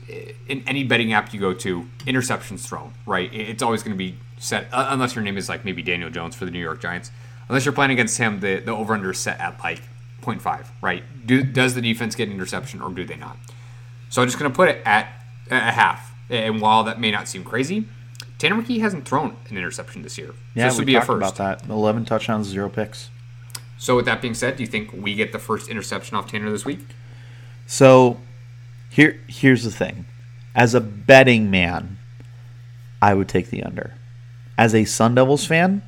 in 0.47 0.63
any 0.67 0.83
betting 0.83 1.13
app 1.13 1.33
you 1.33 1.39
go 1.39 1.53
to. 1.53 1.87
Interceptions 1.99 2.65
thrown, 2.67 2.93
right? 3.05 3.33
It's 3.33 3.63
always 3.63 3.83
going 3.83 3.93
to 3.93 3.97
be 3.97 4.17
set, 4.37 4.67
uh, 4.71 4.87
unless 4.89 5.15
your 5.15 5.23
name 5.23 5.37
is 5.37 5.49
like 5.49 5.65
maybe 5.65 5.81
Daniel 5.81 6.09
Jones 6.09 6.35
for 6.35 6.45
the 6.45 6.51
New 6.51 6.61
York 6.61 6.81
Giants. 6.81 7.11
Unless 7.47 7.65
you're 7.65 7.73
playing 7.73 7.91
against 7.91 8.17
him, 8.17 8.39
the, 8.39 8.59
the 8.59 8.71
over 8.71 8.93
under 8.93 9.11
is 9.11 9.17
set 9.17 9.39
at 9.39 9.59
like 9.63 9.81
0.5, 10.21 10.67
right? 10.81 11.03
Do, 11.25 11.43
does 11.43 11.75
the 11.75 11.81
defense 11.81 12.15
get 12.15 12.27
an 12.27 12.33
interception 12.33 12.81
or 12.81 12.91
do 12.91 13.03
they 13.05 13.15
not? 13.15 13.37
So 14.09 14.21
I'm 14.21 14.27
just 14.27 14.37
going 14.39 14.51
to 14.51 14.55
put 14.55 14.69
it 14.69 14.81
at 14.85 15.07
a 15.49 15.59
half. 15.59 16.13
And 16.29 16.61
while 16.61 16.83
that 16.83 16.99
may 16.99 17.09
not 17.11 17.27
seem 17.27 17.43
crazy, 17.43 17.87
Tanner 18.37 18.61
McKee 18.61 18.79
hasn't 18.79 19.05
thrown 19.05 19.35
an 19.49 19.57
interception 19.57 20.03
this 20.03 20.17
year. 20.17 20.33
Yeah, 20.53 20.65
so 20.65 20.69
this 20.69 20.77
would 20.77 20.87
be 20.87 20.95
a 20.95 21.01
first. 21.01 21.17
about 21.17 21.35
that. 21.37 21.67
11 21.67 22.05
touchdowns, 22.05 22.47
zero 22.47 22.69
picks. 22.69 23.09
So 23.77 23.95
with 23.95 24.05
that 24.05 24.21
being 24.21 24.33
said, 24.33 24.57
do 24.57 24.63
you 24.63 24.67
think 24.67 24.91
we 24.93 25.15
get 25.15 25.31
the 25.31 25.39
first 25.39 25.69
interception 25.69 26.15
off 26.17 26.29
Tanner 26.29 26.51
this 26.51 26.65
week? 26.65 26.79
So 27.65 28.19
here, 28.99 29.17
here's 29.27 29.63
the 29.63 29.71
thing. 29.71 30.05
As 30.53 30.75
a 30.75 30.81
betting 30.81 31.49
man, 31.49 31.97
I 33.01 33.13
would 33.13 33.29
take 33.29 33.49
the 33.49 33.63
under. 33.63 33.93
As 34.57 34.75
a 34.75 34.83
Sun 34.83 35.15
Devils 35.15 35.45
fan, 35.45 35.83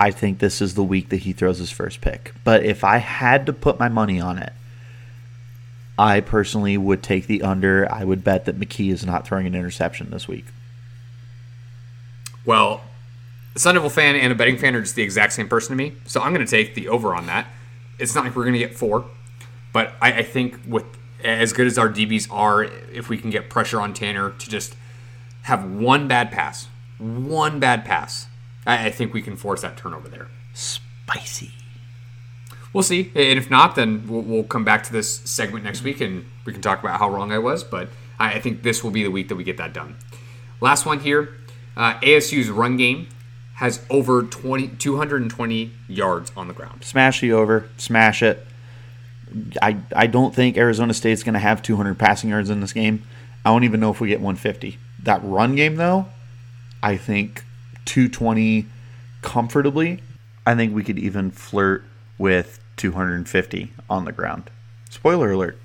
I 0.00 0.10
think 0.10 0.40
this 0.40 0.60
is 0.60 0.74
the 0.74 0.82
week 0.82 1.10
that 1.10 1.18
he 1.18 1.32
throws 1.32 1.58
his 1.58 1.70
first 1.70 2.00
pick. 2.00 2.34
But 2.42 2.64
if 2.64 2.82
I 2.82 2.96
had 2.96 3.46
to 3.46 3.52
put 3.52 3.78
my 3.78 3.88
money 3.88 4.20
on 4.20 4.38
it, 4.38 4.52
I 5.96 6.20
personally 6.20 6.76
would 6.76 7.00
take 7.00 7.28
the 7.28 7.42
under. 7.42 7.86
I 7.88 8.02
would 8.02 8.24
bet 8.24 8.46
that 8.46 8.58
McKee 8.58 8.90
is 8.90 9.06
not 9.06 9.24
throwing 9.24 9.46
an 9.46 9.54
interception 9.54 10.10
this 10.10 10.26
week. 10.26 10.46
Well, 12.44 12.80
a 13.54 13.60
Sun 13.60 13.76
Devil 13.76 13.88
fan 13.88 14.16
and 14.16 14.32
a 14.32 14.34
betting 14.34 14.58
fan 14.58 14.74
are 14.74 14.80
just 14.80 14.96
the 14.96 15.04
exact 15.04 15.34
same 15.34 15.48
person 15.48 15.76
to 15.76 15.76
me. 15.76 15.92
So 16.06 16.20
I'm 16.20 16.34
going 16.34 16.44
to 16.44 16.50
take 16.50 16.74
the 16.74 16.88
over 16.88 17.14
on 17.14 17.26
that. 17.26 17.46
It's 18.00 18.16
not 18.16 18.24
like 18.24 18.34
we're 18.34 18.42
going 18.42 18.54
to 18.54 18.58
get 18.58 18.74
four, 18.74 19.04
but 19.72 19.92
I, 20.00 20.12
I 20.14 20.22
think 20.24 20.58
with 20.66 20.86
as 21.24 21.52
good 21.52 21.66
as 21.66 21.78
our 21.78 21.88
DBs 21.88 22.28
are, 22.30 22.64
if 22.64 23.08
we 23.08 23.18
can 23.18 23.30
get 23.30 23.50
pressure 23.50 23.80
on 23.80 23.94
Tanner 23.94 24.30
to 24.30 24.50
just 24.50 24.74
have 25.42 25.64
one 25.64 26.08
bad 26.08 26.30
pass, 26.30 26.68
one 26.98 27.58
bad 27.58 27.84
pass, 27.84 28.26
I, 28.66 28.86
I 28.86 28.90
think 28.90 29.12
we 29.12 29.22
can 29.22 29.36
force 29.36 29.62
that 29.62 29.76
turnover 29.76 30.08
there. 30.08 30.28
Spicy. 30.54 31.52
We'll 32.72 32.82
see. 32.82 33.12
And 33.14 33.38
if 33.38 33.50
not, 33.50 33.74
then 33.74 34.06
we'll, 34.08 34.22
we'll, 34.22 34.44
come 34.44 34.64
back 34.64 34.82
to 34.84 34.92
this 34.92 35.16
segment 35.24 35.64
next 35.64 35.82
week 35.82 36.00
and 36.00 36.24
we 36.46 36.52
can 36.52 36.62
talk 36.62 36.80
about 36.80 36.98
how 36.98 37.10
wrong 37.10 37.30
I 37.30 37.38
was. 37.38 37.64
But 37.64 37.88
I, 38.18 38.34
I 38.34 38.40
think 38.40 38.62
this 38.62 38.82
will 38.82 38.90
be 38.90 39.02
the 39.02 39.10
week 39.10 39.28
that 39.28 39.36
we 39.36 39.44
get 39.44 39.58
that 39.58 39.72
done. 39.72 39.96
Last 40.60 40.86
one 40.86 41.00
here 41.00 41.36
uh, 41.76 41.94
ASU's 42.00 42.50
run 42.50 42.76
game 42.76 43.08
has 43.54 43.84
over 43.90 44.22
20, 44.22 44.68
220 44.68 45.70
yards 45.88 46.32
on 46.36 46.48
the 46.48 46.54
ground. 46.54 46.84
Smash 46.84 47.20
the 47.20 47.32
over, 47.32 47.68
smash 47.76 48.22
it. 48.22 48.46
I, 49.60 49.78
I 49.94 50.06
don't 50.06 50.34
think 50.34 50.56
Arizona 50.56 50.94
State's 50.94 51.22
going 51.22 51.34
to 51.34 51.40
have 51.40 51.62
200 51.62 51.98
passing 51.98 52.30
yards 52.30 52.50
in 52.50 52.60
this 52.60 52.72
game. 52.72 53.02
I 53.44 53.50
don't 53.50 53.64
even 53.64 53.80
know 53.80 53.90
if 53.90 54.00
we 54.00 54.08
get 54.08 54.20
150. 54.20 54.78
That 55.02 55.20
run 55.24 55.56
game, 55.56 55.76
though, 55.76 56.06
I 56.82 56.96
think 56.96 57.44
220 57.86 58.66
comfortably. 59.22 60.00
I 60.46 60.54
think 60.54 60.74
we 60.74 60.84
could 60.84 60.98
even 60.98 61.30
flirt 61.30 61.84
with 62.18 62.60
250 62.76 63.72
on 63.90 64.04
the 64.04 64.12
ground. 64.12 64.50
Spoiler 64.90 65.32
alert. 65.32 65.58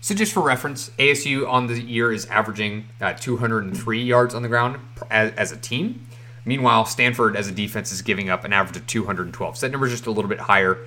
So, 0.00 0.14
just 0.14 0.34
for 0.34 0.42
reference, 0.42 0.90
ASU 0.98 1.48
on 1.48 1.66
the 1.66 1.80
year 1.80 2.12
is 2.12 2.26
averaging 2.26 2.88
uh, 3.00 3.14
203 3.14 4.02
yards 4.02 4.34
on 4.34 4.42
the 4.42 4.48
ground 4.48 4.78
as, 5.10 5.32
as, 5.32 5.52
a 5.52 5.56
team. 5.56 6.06
Meanwhile, 6.44 6.84
Stanford 6.84 7.36
as 7.36 7.48
a 7.48 7.52
defense 7.52 7.90
is 7.90 8.02
giving 8.02 8.28
up 8.28 8.44
an 8.44 8.52
average 8.52 8.76
of 8.76 8.86
212. 8.86 9.56
So, 9.56 9.66
that 9.66 9.72
number 9.72 9.86
is 9.86 9.92
just 9.92 10.06
a 10.06 10.10
little 10.10 10.28
bit 10.28 10.40
higher, 10.40 10.78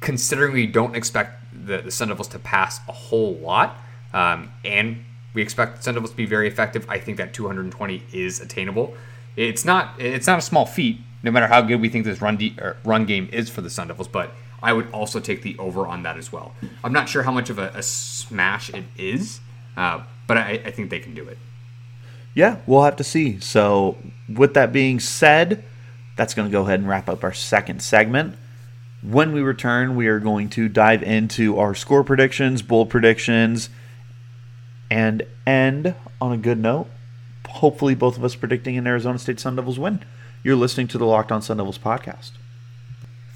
considering 0.00 0.54
we 0.54 0.66
don't 0.66 0.96
expect 0.96 1.45
the, 1.66 1.78
the 1.78 1.90
Sun 1.90 2.08
Devils 2.08 2.28
to 2.28 2.38
pass 2.38 2.80
a 2.88 2.92
whole 2.92 3.34
lot. 3.36 3.76
um, 4.14 4.52
and 4.64 5.04
we 5.34 5.42
expect 5.42 5.76
the 5.76 5.82
Sun 5.82 5.94
Devils 5.94 6.12
to 6.12 6.16
be 6.16 6.24
very 6.24 6.48
effective. 6.48 6.86
I 6.88 6.98
think 6.98 7.18
that 7.18 7.34
220 7.34 8.02
is 8.12 8.40
attainable. 8.40 8.94
It's 9.36 9.64
not 9.66 10.00
it's 10.00 10.26
not 10.26 10.38
a 10.38 10.42
small 10.42 10.64
feat, 10.64 10.98
no 11.22 11.30
matter 11.30 11.46
how 11.46 11.60
good 11.60 11.78
we 11.80 11.90
think 11.90 12.06
this 12.06 12.22
run 12.22 12.38
de- 12.38 12.56
run 12.84 13.04
game 13.04 13.28
is 13.32 13.50
for 13.50 13.60
the 13.60 13.68
Sun 13.68 13.88
Devils. 13.88 14.08
But 14.08 14.30
I 14.62 14.72
would 14.72 14.90
also 14.92 15.20
take 15.20 15.42
the 15.42 15.54
over 15.58 15.86
on 15.86 16.04
that 16.04 16.16
as 16.16 16.32
well. 16.32 16.54
I'm 16.82 16.92
not 16.92 17.08
sure 17.10 17.22
how 17.22 17.32
much 17.32 17.50
of 17.50 17.58
a, 17.58 17.68
a 17.74 17.82
smash 17.82 18.70
it 18.72 18.84
is, 18.96 19.40
uh, 19.76 20.02
but 20.26 20.38
I, 20.38 20.62
I 20.64 20.70
think 20.70 20.88
they 20.88 21.00
can 21.00 21.14
do 21.14 21.24
it. 21.28 21.36
Yeah, 22.34 22.56
we'll 22.66 22.82
have 22.84 22.96
to 22.96 23.04
see. 23.04 23.38
So, 23.40 23.96
with 24.34 24.54
that 24.54 24.72
being 24.72 25.00
said, 25.00 25.64
that's 26.16 26.32
going 26.32 26.48
to 26.48 26.52
go 26.52 26.62
ahead 26.62 26.80
and 26.80 26.88
wrap 26.88 27.08
up 27.10 27.24
our 27.24 27.32
second 27.34 27.82
segment. 27.82 28.36
When 29.08 29.30
we 29.30 29.40
return, 29.40 29.94
we 29.94 30.08
are 30.08 30.18
going 30.18 30.48
to 30.50 30.68
dive 30.68 31.04
into 31.04 31.60
our 31.60 31.76
score 31.76 32.02
predictions, 32.02 32.60
bold 32.60 32.90
predictions, 32.90 33.70
and 34.90 35.24
end 35.46 35.94
on 36.20 36.32
a 36.32 36.36
good 36.36 36.58
note. 36.58 36.88
Hopefully, 37.48 37.94
both 37.94 38.16
of 38.16 38.24
us 38.24 38.34
predicting 38.34 38.76
an 38.76 38.84
Arizona 38.84 39.20
State 39.20 39.38
Sun 39.38 39.54
Devils 39.54 39.78
win. 39.78 40.04
You're 40.42 40.56
listening 40.56 40.88
to 40.88 40.98
the 40.98 41.06
Locked 41.06 41.30
On 41.30 41.40
Sun 41.40 41.58
Devils 41.58 41.78
podcast. 41.78 42.32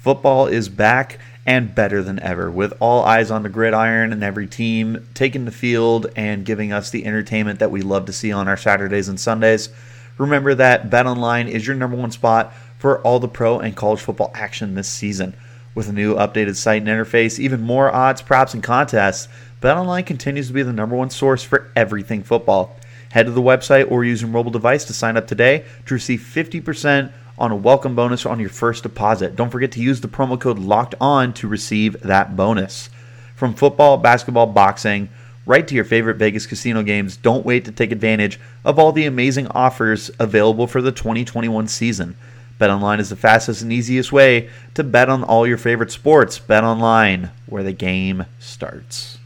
Football 0.01 0.47
is 0.47 0.67
back 0.67 1.19
and 1.45 1.73
better 1.73 2.03
than 2.03 2.19
ever, 2.19 2.51
with 2.51 2.73
all 2.81 3.05
eyes 3.05 3.31
on 3.31 3.43
the 3.43 3.49
gridiron 3.49 4.11
and 4.11 4.25
every 4.25 4.47
team 4.47 5.07
taking 5.13 5.45
the 5.45 5.51
field 5.51 6.07
and 6.17 6.43
giving 6.43 6.73
us 6.73 6.89
the 6.89 7.05
entertainment 7.05 7.59
that 7.59 7.71
we 7.71 7.81
love 7.81 8.07
to 8.07 8.13
see 8.13 8.33
on 8.33 8.49
our 8.49 8.57
Saturdays 8.57 9.07
and 9.07 9.17
Sundays. 9.17 9.69
Remember 10.17 10.53
that 10.53 10.89
BetOnline 10.89 11.47
is 11.47 11.65
your 11.65 11.77
number 11.77 11.95
one 11.95 12.11
spot 12.11 12.53
for 12.77 13.01
all 13.03 13.21
the 13.21 13.29
pro 13.29 13.59
and 13.59 13.73
college 13.73 14.01
football 14.01 14.31
action 14.35 14.75
this 14.75 14.89
season. 14.89 15.33
With 15.73 15.87
a 15.87 15.93
new 15.93 16.15
updated 16.15 16.57
site 16.57 16.81
and 16.81 16.89
interface, 16.89 17.39
even 17.39 17.61
more 17.61 17.89
odds, 17.89 18.21
props, 18.21 18.53
and 18.53 18.61
contests, 18.61 19.29
BetOnline 19.61 20.05
continues 20.05 20.47
to 20.47 20.53
be 20.53 20.63
the 20.63 20.73
number 20.73 20.97
one 20.97 21.09
source 21.09 21.43
for 21.43 21.71
everything 21.77 22.23
football. 22.23 22.75
Head 23.11 23.27
to 23.27 23.31
the 23.31 23.41
website 23.41 23.89
or 23.89 24.03
use 24.03 24.21
your 24.21 24.29
mobile 24.29 24.51
device 24.51 24.83
to 24.85 24.93
sign 24.93 25.15
up 25.15 25.27
today 25.27 25.63
to 25.85 25.93
receive 25.93 26.19
50% 26.19 27.13
on 27.37 27.51
a 27.51 27.55
welcome 27.55 27.95
bonus 27.95 28.25
on 28.25 28.39
your 28.39 28.49
first 28.49 28.83
deposit. 28.83 29.37
Don't 29.37 29.49
forget 29.49 29.71
to 29.71 29.81
use 29.81 30.01
the 30.01 30.09
promo 30.09 30.39
code 30.39 30.59
LOCKED 30.59 30.95
ON 30.99 31.33
to 31.33 31.47
receive 31.47 31.99
that 32.01 32.35
bonus. 32.35 32.89
From 33.35 33.53
football, 33.53 33.97
basketball, 33.97 34.47
boxing, 34.47 35.09
right 35.45 35.65
to 35.67 35.75
your 35.75 35.85
favorite 35.85 36.17
Vegas 36.17 36.45
casino 36.45 36.83
games, 36.83 37.15
don't 37.15 37.45
wait 37.45 37.63
to 37.65 37.71
take 37.71 37.93
advantage 37.93 38.39
of 38.65 38.77
all 38.77 38.91
the 38.91 39.05
amazing 39.05 39.47
offers 39.47 40.11
available 40.19 40.67
for 40.67 40.81
the 40.81 40.91
2021 40.91 41.67
season. 41.67 42.17
BetOnline 42.61 42.99
is 42.99 43.09
the 43.09 43.15
fastest 43.15 43.63
and 43.63 43.73
easiest 43.73 44.11
way 44.11 44.47
to 44.75 44.83
bet 44.83 45.09
on 45.09 45.23
all 45.23 45.47
your 45.47 45.57
favorite 45.57 45.91
sports. 45.91 46.37
BetOnline, 46.37 47.31
where 47.47 47.63
the 47.63 47.73
game 47.73 48.27
starts. 48.37 49.17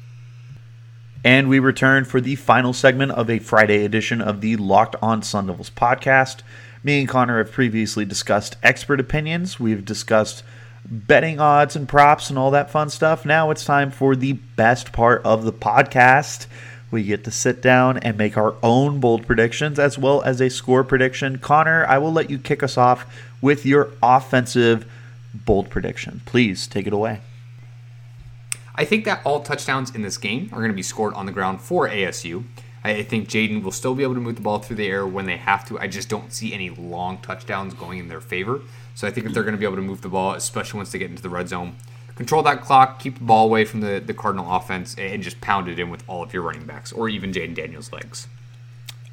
And 1.21 1.49
we 1.49 1.59
return 1.59 2.05
for 2.05 2.21
the 2.21 2.35
final 2.35 2.71
segment 2.71 3.11
of 3.11 3.29
a 3.29 3.39
Friday 3.39 3.83
edition 3.83 4.21
of 4.21 4.39
the 4.39 4.55
Locked 4.55 4.95
On 5.01 5.21
Sun 5.21 5.47
Devils 5.47 5.69
podcast. 5.69 6.43
Me 6.81 6.99
and 6.99 7.09
Connor 7.09 7.39
have 7.39 7.51
previously 7.51 8.05
discussed 8.05 8.55
expert 8.63 9.01
opinions. 9.01 9.59
We've 9.59 9.83
discussed 9.83 10.43
betting 10.85 11.39
odds 11.39 11.75
and 11.75 11.89
props 11.89 12.29
and 12.29 12.39
all 12.39 12.51
that 12.51 12.69
fun 12.71 12.89
stuff. 12.89 13.25
Now 13.25 13.51
it's 13.51 13.65
time 13.65 13.91
for 13.91 14.15
the 14.15 14.33
best 14.33 14.93
part 14.93 15.21
of 15.25 15.43
the 15.43 15.51
podcast. 15.51 16.47
We 16.91 17.03
get 17.03 17.23
to 17.25 17.31
sit 17.31 17.61
down 17.61 17.97
and 17.97 18.17
make 18.17 18.37
our 18.37 18.55
own 18.63 18.99
bold 18.99 19.25
predictions 19.25 19.79
as 19.79 19.97
well 19.97 20.21
as 20.21 20.41
a 20.41 20.49
score 20.49 20.83
prediction. 20.83 21.39
Connor, 21.39 21.85
I 21.87 21.97
will 21.97 22.13
let 22.13 22.29
you 22.29 22.37
kick 22.37 22.63
us 22.63 22.77
off 22.77 23.05
with 23.41 23.65
your 23.65 23.91
offensive 24.01 24.85
bold 25.33 25.69
prediction. 25.69 26.21
Please 26.25 26.67
take 26.67 26.87
it 26.87 26.93
away. 26.93 27.21
I 28.75 28.85
think 28.85 29.05
that 29.05 29.21
all 29.25 29.41
touchdowns 29.41 29.93
in 29.95 30.01
this 30.01 30.17
game 30.17 30.49
are 30.51 30.59
going 30.59 30.71
to 30.71 30.75
be 30.75 30.83
scored 30.83 31.13
on 31.13 31.25
the 31.25 31.31
ground 31.31 31.61
for 31.61 31.87
ASU. 31.87 32.43
I 32.83 33.01
think 33.01 33.27
Jayden 33.27 33.63
will 33.63 33.71
still 33.71 33.95
be 33.95 34.03
able 34.03 34.13
to 34.13 34.19
move 34.19 34.35
the 34.35 34.41
ball 34.41 34.59
through 34.59 34.75
the 34.75 34.87
air 34.87 35.07
when 35.07 35.25
they 35.25 35.37
have 35.37 35.67
to. 35.69 35.79
I 35.79 35.87
just 35.87 36.07
don't 36.07 36.31
see 36.31 36.53
any 36.53 36.69
long 36.69 37.17
touchdowns 37.17 37.73
going 37.73 37.97
in 37.97 38.09
their 38.09 38.21
favor. 38.21 38.61
So 38.93 39.07
I 39.07 39.11
think 39.11 39.25
if 39.25 39.33
they're 39.33 39.43
going 39.43 39.55
to 39.55 39.59
be 39.59 39.65
able 39.65 39.77
to 39.77 39.81
move 39.81 40.01
the 40.01 40.09
ball, 40.09 40.33
especially 40.33 40.77
once 40.77 40.91
they 40.91 40.99
get 40.99 41.09
into 41.09 41.23
the 41.23 41.29
red 41.29 41.49
zone, 41.49 41.77
control 42.15 42.43
that 42.43 42.61
clock, 42.61 42.99
keep 42.99 43.19
the 43.19 43.23
ball 43.25 43.45
away 43.45 43.65
from 43.65 43.81
the, 43.81 43.99
the 43.99 44.13
Cardinal 44.13 44.53
offense, 44.53 44.95
and 44.97 45.21
just 45.21 45.41
pound 45.41 45.67
it 45.67 45.79
in 45.79 45.89
with 45.89 46.03
all 46.07 46.23
of 46.23 46.33
your 46.33 46.43
running 46.43 46.65
backs 46.65 46.91
or 46.91 47.09
even 47.09 47.31
Jayden 47.31 47.55
Daniels' 47.55 47.91
legs. 47.91 48.27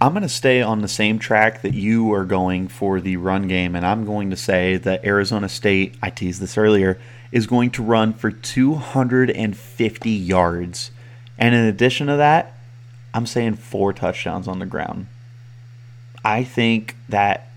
I'm 0.00 0.12
going 0.12 0.22
to 0.22 0.28
stay 0.28 0.62
on 0.62 0.82
the 0.82 0.88
same 0.88 1.20
track 1.20 1.62
that 1.62 1.74
you 1.74 2.12
are 2.12 2.24
going 2.24 2.66
for 2.66 3.00
the 3.00 3.16
run 3.18 3.46
game, 3.46 3.76
and 3.76 3.86
I'm 3.86 4.04
going 4.04 4.30
to 4.30 4.36
say 4.36 4.76
that 4.78 5.04
Arizona 5.04 5.48
State, 5.48 5.94
I 6.02 6.10
teased 6.10 6.40
this 6.40 6.58
earlier, 6.58 6.98
is 7.30 7.46
going 7.46 7.70
to 7.70 7.82
run 7.84 8.12
for 8.12 8.30
250 8.30 10.10
yards. 10.10 10.90
And 11.38 11.54
in 11.54 11.64
addition 11.64 12.08
to 12.08 12.16
that, 12.16 12.58
I'm 13.14 13.26
saying 13.26 13.54
four 13.56 13.92
touchdowns 13.92 14.48
on 14.48 14.58
the 14.58 14.66
ground. 14.66 15.06
I 16.24 16.42
think 16.42 16.96
that 17.08 17.48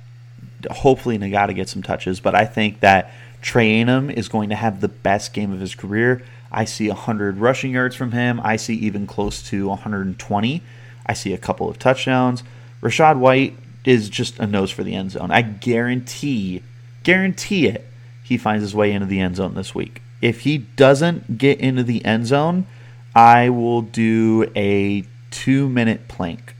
hopefully 0.69 1.17
Ngata 1.17 1.55
gets 1.55 1.71
some 1.71 1.83
touches, 1.83 2.19
but 2.19 2.35
I 2.35 2.45
think 2.45 2.81
that 2.81 3.11
Trayanum 3.45 4.11
is 4.11 4.27
going 4.27 4.49
to 4.49 4.55
have 4.55 4.81
the 4.81 4.87
best 4.87 5.31
game 5.31 5.53
of 5.53 5.59
his 5.59 5.75
career. 5.75 6.23
I 6.51 6.65
see 6.65 6.87
100 6.87 7.37
rushing 7.37 7.71
yards 7.71 7.95
from 7.95 8.11
him. 8.11 8.41
I 8.43 8.55
see 8.55 8.73
even 8.73 9.05
close 9.05 9.43
to 9.49 9.67
120. 9.67 10.63
I 11.05 11.13
see 11.13 11.31
a 11.31 11.37
couple 11.37 11.69
of 11.69 11.77
touchdowns. 11.77 12.43
Rachaad 12.81 13.19
White 13.19 13.55
is 13.85 14.09
just 14.09 14.39
a 14.39 14.47
nose 14.47 14.71
for 14.71 14.83
the 14.83 14.95
end 14.95 15.11
zone. 15.11 15.29
I 15.29 15.43
guarantee, 15.43 16.63
guarantee 17.03 17.67
it, 17.67 17.85
he 18.23 18.37
finds 18.37 18.63
his 18.63 18.73
way 18.73 18.91
into 18.91 19.05
the 19.05 19.19
end 19.19 19.35
zone 19.35 19.53
this 19.53 19.75
week. 19.75 20.01
If 20.23 20.41
he 20.41 20.57
doesn't 20.57 21.37
get 21.37 21.59
into 21.59 21.83
the 21.83 22.03
end 22.03 22.25
zone, 22.25 22.65
I 23.13 23.49
will 23.49 23.83
do 23.83 24.51
a 24.55 25.03
two 25.29 25.69
minute 25.69 26.07
plank. 26.07 26.55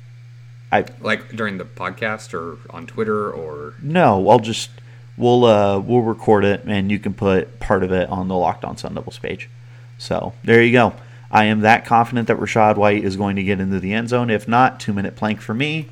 I 0.71 0.85
like 1.01 1.35
during 1.35 1.57
the 1.57 1.65
podcast 1.65 2.33
or 2.35 2.59
on 2.69 2.85
Twitter 2.85 3.31
or 3.31 3.73
no. 3.81 4.29
I'll 4.29 4.39
just 4.39 4.69
we'll 5.17 5.45
uh 5.45 5.79
we'll 5.79 6.01
record 6.01 6.45
it 6.45 6.63
and 6.65 6.91
you 6.91 6.99
can 6.99 7.13
put 7.13 7.59
part 7.59 7.83
of 7.83 7.91
it 7.91 8.09
on 8.09 8.27
the 8.27 8.35
Locked 8.35 8.65
On 8.65 8.77
Sun 8.77 8.95
Devils 8.95 9.19
page. 9.19 9.49
So 9.97 10.33
there 10.43 10.61
you 10.61 10.71
go. 10.71 10.93
I 11.31 11.45
am 11.45 11.61
that 11.61 11.85
confident 11.85 12.27
that 12.27 12.37
Rachaad 12.37 12.77
White 12.77 13.03
is 13.03 13.15
going 13.15 13.35
to 13.35 13.43
get 13.43 13.59
into 13.59 13.79
the 13.79 13.93
end 13.93 14.09
zone. 14.09 14.29
If 14.29 14.47
not, 14.47 14.79
two 14.79 14.93
minute 14.93 15.15
plank 15.15 15.41
for 15.41 15.53
me. 15.53 15.89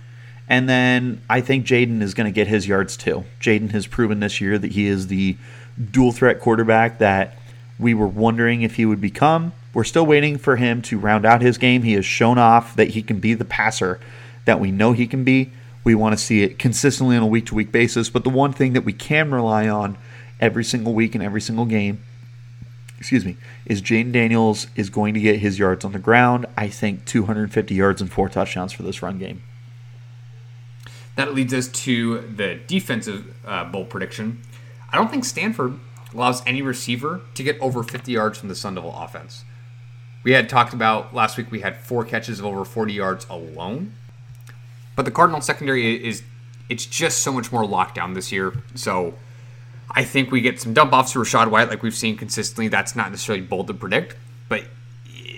And 0.49 0.69
then 0.69 1.21
I 1.29 1.41
think 1.41 1.65
Jayden 1.65 2.01
is 2.01 2.13
going 2.13 2.25
to 2.25 2.35
get 2.35 2.47
his 2.47 2.67
yards 2.67 2.97
too. 2.97 3.23
Jayden 3.39 3.71
has 3.71 3.87
proven 3.87 4.19
this 4.19 4.41
year 4.41 4.57
that 4.57 4.73
he 4.73 4.87
is 4.87 5.07
the 5.07 5.37
dual 5.91 6.11
threat 6.11 6.39
quarterback 6.39 6.99
that 6.99 7.37
we 7.79 7.93
were 7.93 8.07
wondering 8.07 8.61
if 8.61 8.75
he 8.75 8.85
would 8.85 9.01
become. 9.01 9.53
We're 9.73 9.83
still 9.83 10.05
waiting 10.05 10.37
for 10.37 10.57
him 10.57 10.81
to 10.83 10.99
round 10.99 11.25
out 11.25 11.41
his 11.41 11.57
game. 11.57 11.81
He 11.81 11.93
has 11.93 12.05
shown 12.05 12.37
off 12.37 12.75
that 12.75 12.89
he 12.89 13.01
can 13.01 13.19
be 13.19 13.33
the 13.33 13.45
passer 13.45 13.99
that 14.45 14.59
we 14.59 14.71
know 14.71 14.91
he 14.91 15.07
can 15.07 15.23
be. 15.23 15.51
We 15.83 15.95
want 15.95 16.17
to 16.17 16.23
see 16.23 16.43
it 16.43 16.57
consistently 16.59 17.17
on 17.17 17.23
a 17.23 17.27
week 17.27 17.47
to 17.47 17.55
week 17.55 17.71
basis. 17.71 18.09
But 18.09 18.23
the 18.23 18.29
one 18.29 18.53
thing 18.53 18.73
that 18.73 18.81
we 18.81 18.93
can 18.93 19.31
rely 19.31 19.67
on 19.67 19.97
every 20.39 20.63
single 20.63 20.93
week 20.93 21.15
and 21.15 21.23
every 21.23 21.41
single 21.41 21.65
game, 21.65 22.03
excuse 22.97 23.25
me, 23.25 23.37
is 23.65 23.81
Jayden 23.81 24.11
Daniels 24.11 24.67
is 24.75 24.89
going 24.89 25.13
to 25.13 25.19
get 25.19 25.39
his 25.39 25.59
yards 25.59 25.83
on 25.83 25.91
the 25.91 25.99
ground. 25.99 26.45
I 26.55 26.69
think 26.69 27.05
250 27.05 27.75
yards 27.75 28.01
and 28.01 28.11
four 28.11 28.29
touchdowns 28.29 28.71
for 28.71 28.83
this 28.83 29.01
run 29.01 29.17
game. 29.17 29.43
That 31.15 31.33
leads 31.33 31.53
us 31.53 31.67
to 31.67 32.21
the 32.21 32.59
defensive 32.65 33.35
uh, 33.45 33.65
bowl 33.65 33.85
prediction. 33.85 34.41
I 34.91 34.97
don't 34.97 35.11
think 35.11 35.25
Stanford 35.25 35.79
allows 36.13 36.45
any 36.45 36.61
receiver 36.61 37.21
to 37.35 37.43
get 37.43 37.59
over 37.59 37.83
50 37.83 38.11
yards 38.11 38.37
from 38.37 38.49
the 38.49 38.55
Sun 38.55 38.75
Devil 38.75 38.95
offense. 38.95 39.43
We 40.23 40.31
had 40.31 40.47
talked 40.47 40.73
about 40.73 41.13
last 41.13 41.37
week, 41.37 41.51
we 41.51 41.59
had 41.59 41.77
four 41.77 42.05
catches 42.05 42.39
of 42.39 42.45
over 42.45 42.63
40 42.63 42.93
yards 42.93 43.27
alone. 43.29 43.93
But 44.95 45.05
the 45.05 45.11
Cardinal 45.11 45.41
secondary 45.41 46.05
is, 46.05 46.23
it's 46.69 46.85
just 46.85 47.19
so 47.19 47.31
much 47.31 47.51
more 47.51 47.63
lockdown 47.63 48.15
this 48.15 48.31
year. 48.31 48.53
So 48.75 49.15
I 49.89 50.03
think 50.03 50.31
we 50.31 50.41
get 50.41 50.59
some 50.59 50.73
dump 50.73 50.93
offs 50.93 51.13
to 51.13 51.19
Rachaad 51.19 51.49
White 51.49 51.69
like 51.69 51.83
we've 51.83 51.95
seen 51.95 52.17
consistently. 52.17 52.67
That's 52.67 52.95
not 52.95 53.11
necessarily 53.11 53.43
bold 53.43 53.67
to 53.67 53.73
predict, 53.73 54.15
but 54.49 54.63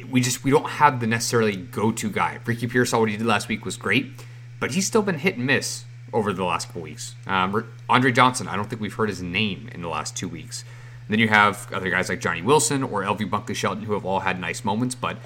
we 0.10 0.22
just, 0.22 0.44
we 0.44 0.52
don't 0.52 0.70
have 0.70 1.00
the 1.00 1.08
necessarily 1.08 1.56
go 1.56 1.92
to 1.92 2.10
guy. 2.10 2.40
Ricky 2.46 2.68
Pearsall 2.68 3.02
what 3.02 3.10
he 3.10 3.18
did 3.18 3.26
last 3.26 3.48
week 3.48 3.66
was 3.66 3.78
great, 3.78 4.12
but 4.60 4.72
he's 4.72 4.86
still 4.86 5.02
been 5.02 5.20
hit 5.20 5.38
and 5.38 5.46
miss 5.46 5.86
over 6.14 6.32
the 6.32 6.44
last 6.44 6.68
couple 6.68 6.82
weeks. 6.84 7.16
Um, 7.28 7.68
Andre 7.90 8.12
Johnson, 8.12 8.48
I 8.48 8.56
don't 8.56 8.70
think 8.70 8.82
we've 8.82 8.94
heard 8.94 9.10
his 9.10 9.22
name 9.22 9.70
in 9.74 9.82
the 9.82 9.90
last 9.90 10.16
two 10.16 10.30
weeks. 10.30 10.64
Then 11.10 11.20
you 11.20 11.28
have 11.28 11.72
other 11.72 11.90
guys 11.90 12.10
like 12.10 12.20
Johnny 12.20 12.42
Wilson 12.42 12.82
or 12.84 13.04
LV 13.04 13.30
Bunkley 13.30 13.56
Shelton 13.56 13.84
who 13.84 13.94
have 13.94 14.06
all 14.06 14.22
had 14.22 14.40
nice 14.40 14.64
moments. 14.64 14.96
But 14.96 15.18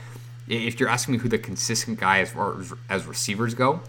if 0.47 0.79
you're 0.79 0.89
asking 0.89 1.13
me 1.13 1.19
who 1.19 1.29
the 1.29 1.37
consistent 1.37 1.99
guy 1.99 2.19
as 2.19 2.31
far 2.31 2.57
as 2.89 3.05
receivers 3.05 3.53
go, 3.53 3.81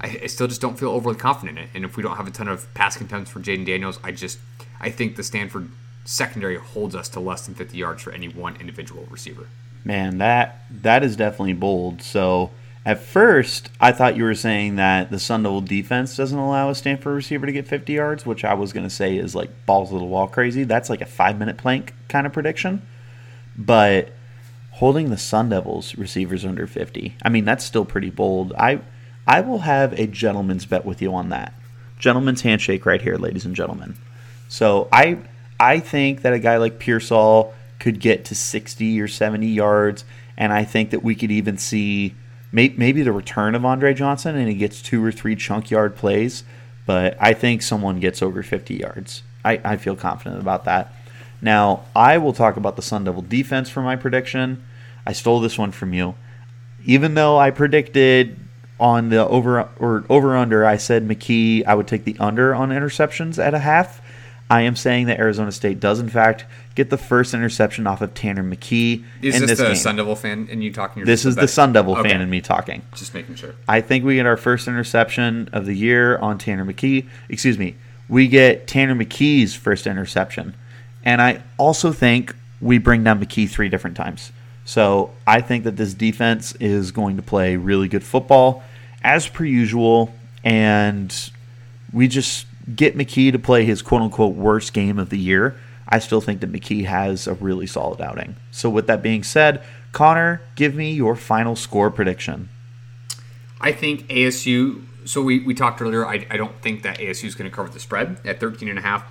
I, 0.00 0.20
I, 0.22 0.26
still 0.26 0.46
just 0.46 0.60
don't 0.60 0.78
feel 0.78 0.90
overly 0.90 1.16
confident 1.16 1.58
in 1.58 1.64
it. 1.64 1.70
And 1.74 1.84
if 1.84 1.96
we 1.96 2.02
don't 2.02 2.16
have 2.16 2.26
a 2.26 2.30
ton 2.30 2.48
of 2.48 2.72
pass 2.74 3.00
attempts 3.00 3.30
for 3.30 3.40
Jayden 3.40 3.66
Daniels, 3.66 3.98
I 4.02 4.12
just 4.12 4.38
I 4.80 4.90
think 4.90 5.16
the 5.16 5.22
Stanford 5.22 5.70
secondary 6.04 6.56
holds 6.56 6.94
us 6.94 7.08
to 7.10 7.20
less 7.20 7.46
than 7.46 7.54
50 7.54 7.76
yards 7.76 8.02
for 8.02 8.12
any 8.12 8.28
one 8.28 8.56
individual 8.56 9.06
receiver. 9.10 9.46
Man, 9.84 10.18
that 10.18 10.64
that 10.70 11.04
is 11.04 11.16
definitely 11.16 11.52
bold. 11.54 12.02
So 12.02 12.50
at 12.84 13.00
first, 13.00 13.70
I 13.78 13.92
thought 13.92 14.16
you 14.16 14.24
were 14.24 14.34
saying 14.34 14.76
that 14.76 15.10
the 15.10 15.18
Sun 15.18 15.42
Devil 15.42 15.60
defense 15.60 16.16
doesn't 16.16 16.38
allow 16.38 16.70
a 16.70 16.74
Stanford 16.74 17.14
receiver 17.14 17.44
to 17.46 17.52
get 17.52 17.66
50 17.66 17.92
yards, 17.92 18.24
which 18.24 18.44
I 18.44 18.54
was 18.54 18.72
going 18.72 18.86
to 18.86 18.94
say 18.94 19.16
is 19.16 19.34
like 19.34 19.66
balls 19.66 19.90
to 19.90 19.98
the 19.98 20.04
wall 20.04 20.26
crazy. 20.26 20.64
That's 20.64 20.88
like 20.88 21.02
a 21.02 21.06
five 21.06 21.38
minute 21.38 21.58
plank 21.58 21.94
kind 22.08 22.26
of 22.26 22.32
prediction. 22.32 22.86
But 23.56 24.12
holding 24.72 25.10
the 25.10 25.18
Sun 25.18 25.50
Devils 25.50 25.94
receivers 25.96 26.44
under 26.44 26.66
50. 26.66 27.16
I 27.22 27.28
mean, 27.28 27.44
that's 27.44 27.64
still 27.64 27.84
pretty 27.84 28.08
bold. 28.08 28.54
I 28.54 28.80
I 29.26 29.40
will 29.40 29.60
have 29.60 29.92
a 29.98 30.06
gentleman's 30.06 30.66
bet 30.66 30.84
with 30.84 31.00
you 31.02 31.14
on 31.14 31.28
that. 31.30 31.54
Gentleman's 31.98 32.42
handshake 32.42 32.86
right 32.86 33.00
here, 33.00 33.16
ladies 33.16 33.44
and 33.44 33.54
gentlemen. 33.54 33.96
So 34.48 34.88
I 34.92 35.18
I 35.58 35.78
think 35.78 36.22
that 36.22 36.32
a 36.32 36.38
guy 36.38 36.56
like 36.56 36.78
Pearsall 36.78 37.54
could 37.78 38.00
get 38.00 38.24
to 38.26 38.34
60 38.34 39.00
or 39.00 39.08
70 39.08 39.46
yards, 39.46 40.04
and 40.36 40.52
I 40.52 40.64
think 40.64 40.90
that 40.90 41.02
we 41.02 41.14
could 41.14 41.30
even 41.30 41.58
see 41.58 42.14
maybe 42.52 43.02
the 43.02 43.12
return 43.12 43.54
of 43.54 43.64
Andre 43.64 43.94
Johnson 43.94 44.36
and 44.36 44.48
he 44.48 44.54
gets 44.54 44.82
two 44.82 45.04
or 45.04 45.12
three 45.12 45.36
chunk 45.36 45.70
yard 45.70 45.96
plays. 45.96 46.44
But 46.86 47.16
I 47.20 47.34
think 47.34 47.62
someone 47.62 48.00
gets 48.00 48.22
over 48.22 48.42
50 48.42 48.74
yards. 48.74 49.22
I, 49.44 49.60
I 49.62 49.76
feel 49.76 49.94
confident 49.94 50.40
about 50.40 50.64
that. 50.64 50.92
Now, 51.40 51.84
I 51.94 52.18
will 52.18 52.32
talk 52.32 52.56
about 52.56 52.76
the 52.76 52.82
Sun 52.82 53.04
Devil 53.04 53.22
defense 53.22 53.70
for 53.70 53.80
my 53.80 53.96
prediction. 53.96 54.64
I 55.06 55.12
stole 55.12 55.40
this 55.40 55.56
one 55.56 55.72
from 55.72 55.94
you. 55.94 56.14
Even 56.84 57.14
though 57.14 57.38
I 57.38 57.50
predicted 57.50 58.36
on 58.80 59.10
the 59.10 59.26
over 59.28 59.68
or 59.78 60.04
over 60.08 60.36
under, 60.36 60.64
I 60.64 60.78
said 60.78 61.06
McKee, 61.06 61.64
I 61.66 61.74
would 61.74 61.86
take 61.86 62.04
the 62.04 62.16
under 62.18 62.54
on 62.54 62.70
interceptions 62.70 63.38
at 63.38 63.54
a 63.54 63.58
half. 63.58 64.00
I 64.50 64.62
am 64.62 64.74
saying 64.74 65.06
that 65.06 65.20
Arizona 65.20 65.52
State 65.52 65.78
does, 65.78 66.00
in 66.00 66.08
fact, 66.08 66.44
get 66.74 66.90
the 66.90 66.98
first 66.98 67.34
interception 67.34 67.86
off 67.86 68.00
of 68.00 68.14
Tanner 68.14 68.42
McKee. 68.42 69.04
Is 69.22 69.36
in 69.36 69.42
this, 69.42 69.50
this 69.50 69.58
the 69.58 69.66
game. 69.66 69.76
Sun 69.76 69.96
Devil 69.96 70.16
fan 70.16 70.48
and 70.50 70.64
you 70.64 70.72
talking? 70.72 71.04
This 71.04 71.24
is 71.24 71.36
the 71.36 71.46
Sun 71.46 71.72
Devil 71.72 71.96
okay. 71.96 72.08
fan 72.08 72.20
and 72.20 72.28
me 72.28 72.40
talking. 72.40 72.82
Just 72.96 73.14
making 73.14 73.36
sure. 73.36 73.54
I 73.68 73.80
think 73.80 74.04
we 74.04 74.16
get 74.16 74.26
our 74.26 74.36
first 74.36 74.66
interception 74.66 75.50
of 75.52 75.66
the 75.66 75.74
year 75.74 76.18
on 76.18 76.38
Tanner 76.38 76.64
McKee. 76.64 77.06
Excuse 77.28 77.58
me. 77.58 77.76
We 78.08 78.26
get 78.26 78.66
Tanner 78.66 78.96
McKee's 78.96 79.54
first 79.54 79.86
interception. 79.86 80.54
And 81.04 81.22
I 81.22 81.42
also 81.56 81.92
think 81.92 82.34
we 82.60 82.78
bring 82.78 83.04
down 83.04 83.24
McKee 83.24 83.48
three 83.48 83.68
different 83.68 83.96
times. 83.96 84.32
So 84.70 85.10
I 85.26 85.40
think 85.40 85.64
that 85.64 85.76
this 85.76 85.94
defense 85.94 86.54
is 86.60 86.92
going 86.92 87.16
to 87.16 87.22
play 87.22 87.56
really 87.56 87.88
good 87.88 88.04
football 88.04 88.62
as 89.02 89.26
per 89.26 89.44
usual. 89.44 90.14
And 90.44 91.12
we 91.92 92.06
just 92.06 92.46
get 92.76 92.96
McKee 92.96 93.32
to 93.32 93.38
play 93.40 93.64
his 93.64 93.82
quote 93.82 94.00
unquote 94.00 94.36
worst 94.36 94.72
game 94.72 95.00
of 95.00 95.10
the 95.10 95.18
year. 95.18 95.56
I 95.88 95.98
still 95.98 96.20
think 96.20 96.40
that 96.42 96.52
McKee 96.52 96.84
has 96.84 97.26
a 97.26 97.34
really 97.34 97.66
solid 97.66 98.00
outing. 98.00 98.36
So, 98.52 98.70
with 98.70 98.86
that 98.86 99.02
being 99.02 99.24
said, 99.24 99.60
Connor, 99.90 100.40
give 100.54 100.76
me 100.76 100.92
your 100.92 101.16
final 101.16 101.56
score 101.56 101.90
prediction. 101.90 102.48
I 103.60 103.72
think 103.72 104.06
ASU. 104.06 104.84
So, 105.04 105.20
we, 105.20 105.40
we 105.40 105.52
talked 105.52 105.82
earlier. 105.82 106.06
I, 106.06 106.24
I 106.30 106.36
don't 106.36 106.62
think 106.62 106.84
that 106.84 106.98
ASU 106.98 107.24
is 107.24 107.34
going 107.34 107.50
to 107.50 107.54
cover 107.54 107.70
the 107.70 107.80
spread 107.80 108.20
at 108.24 108.38
13 108.38 108.68
and 108.68 108.78
a 108.78 108.82
half. 108.82 109.04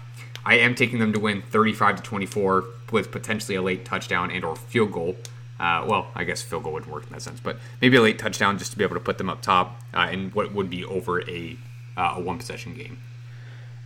I 0.45 0.53
am 0.53 0.73
taking 0.73 0.99
them 0.99 1.11
to 1.11 1.19
win 1.19 1.41
35 1.41 1.97
to 1.97 2.03
24 2.03 2.63
with 2.93 3.11
potentially 3.11 3.57
a 3.57 3.61
late 3.61 3.83
touchdown 3.83 4.31
and 4.31 4.45
or 4.45 4.55
field 4.55 4.93
goal. 4.93 5.17
Uh, 5.59 5.85
well, 5.87 6.07
I 6.15 6.23
guess 6.23 6.41
field 6.41 6.63
goal 6.63 6.73
wouldn't 6.73 6.91
work 6.91 7.05
in 7.05 7.11
that 7.11 7.21
sense, 7.21 7.39
but 7.39 7.57
maybe 7.81 7.97
a 7.97 8.01
late 8.01 8.17
touchdown 8.17 8.57
just 8.57 8.71
to 8.71 8.77
be 8.77 8.83
able 8.83 8.95
to 8.95 9.01
put 9.01 9.17
them 9.17 9.29
up 9.29 9.41
top 9.41 9.81
uh, 9.93 10.07
in 10.11 10.29
what 10.31 10.53
would 10.53 10.69
be 10.69 10.85
over 10.85 11.21
a 11.29 11.57
uh, 11.97 12.13
a 12.15 12.21
one 12.21 12.37
possession 12.37 12.73
game. 12.73 12.99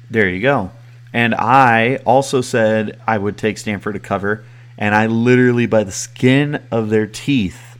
There 0.10 0.30
you 0.30 0.42
go. 0.42 0.72
And 1.14 1.34
I 1.34 1.98
also 2.06 2.42
said 2.42 3.00
I 3.08 3.18
would 3.18 3.38
take 3.38 3.58
Stanford 3.58 3.96
to 3.96 4.00
cover, 4.00 4.46
and 4.78 4.94
I 4.94 5.08
literally, 5.08 5.66
by 5.66 5.84
the 5.84 5.92
skin 5.92 6.64
of 6.70 6.90
their 6.90 7.08
teeth, 7.08 7.78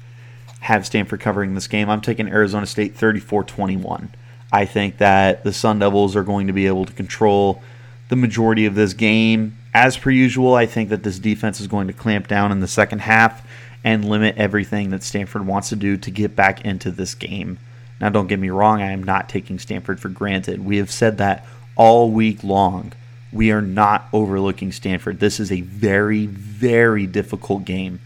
have 0.62 0.86
Stanford 0.86 1.20
covering 1.20 1.54
this 1.54 1.68
game. 1.68 1.90
I'm 1.90 2.02
taking 2.02 2.28
Arizona 2.28 2.66
State 2.66 2.96
34 2.96 3.44
21. 3.44 4.14
I 4.52 4.66
think 4.66 4.98
that 5.00 5.44
the 5.44 5.54
Sun 5.54 5.80
Devils 5.80 6.16
are 6.16 6.24
going 6.24 6.48
to 6.48 6.54
be 6.54 6.68
able 6.68 6.86
to 6.86 6.94
control 6.94 7.62
the 8.10 8.16
majority 8.16 8.66
of 8.66 8.76
this 8.76 8.94
game. 8.94 9.58
As 9.74 9.98
per 9.98 10.12
usual, 10.12 10.54
I 10.54 10.68
think 10.68 10.90
that 10.90 11.02
this 11.02 11.18
defense 11.18 11.60
is 11.60 11.68
going 11.68 11.88
to 11.88 11.94
clamp 11.94 12.28
down 12.28 12.52
in 12.52 12.60
the 12.60 12.68
second 12.68 13.00
half 13.00 13.44
and 13.84 14.06
limit 14.06 14.38
everything 14.38 14.90
that 14.92 15.04
Stanford 15.04 15.46
wants 15.46 15.70
to 15.70 15.76
do 15.76 15.98
to 15.98 16.12
get 16.12 16.36
back 16.36 16.64
into 16.66 16.92
this 16.92 17.16
game. 17.16 17.60
Now, 18.00 18.10
don't 18.10 18.28
get 18.28 18.40
me 18.40 18.50
wrong, 18.50 18.82
I 18.82 18.92
am 18.92 19.04
not 19.04 19.30
taking 19.30 19.60
Stanford 19.60 20.00
for 20.00 20.10
granted. 20.10 20.66
We 20.66 20.78
have 20.78 20.92
said 20.92 21.18
that 21.18 21.46
all 21.76 22.12
week 22.12 22.44
long. 22.44 22.94
We 23.32 23.52
are 23.52 23.62
not 23.62 24.08
overlooking 24.14 24.72
Stanford. 24.72 25.20
This 25.20 25.40
is 25.40 25.52
a 25.52 25.62
very, 25.62 26.28
very 26.28 27.08
difficult 27.08 27.66
game. 27.66 28.00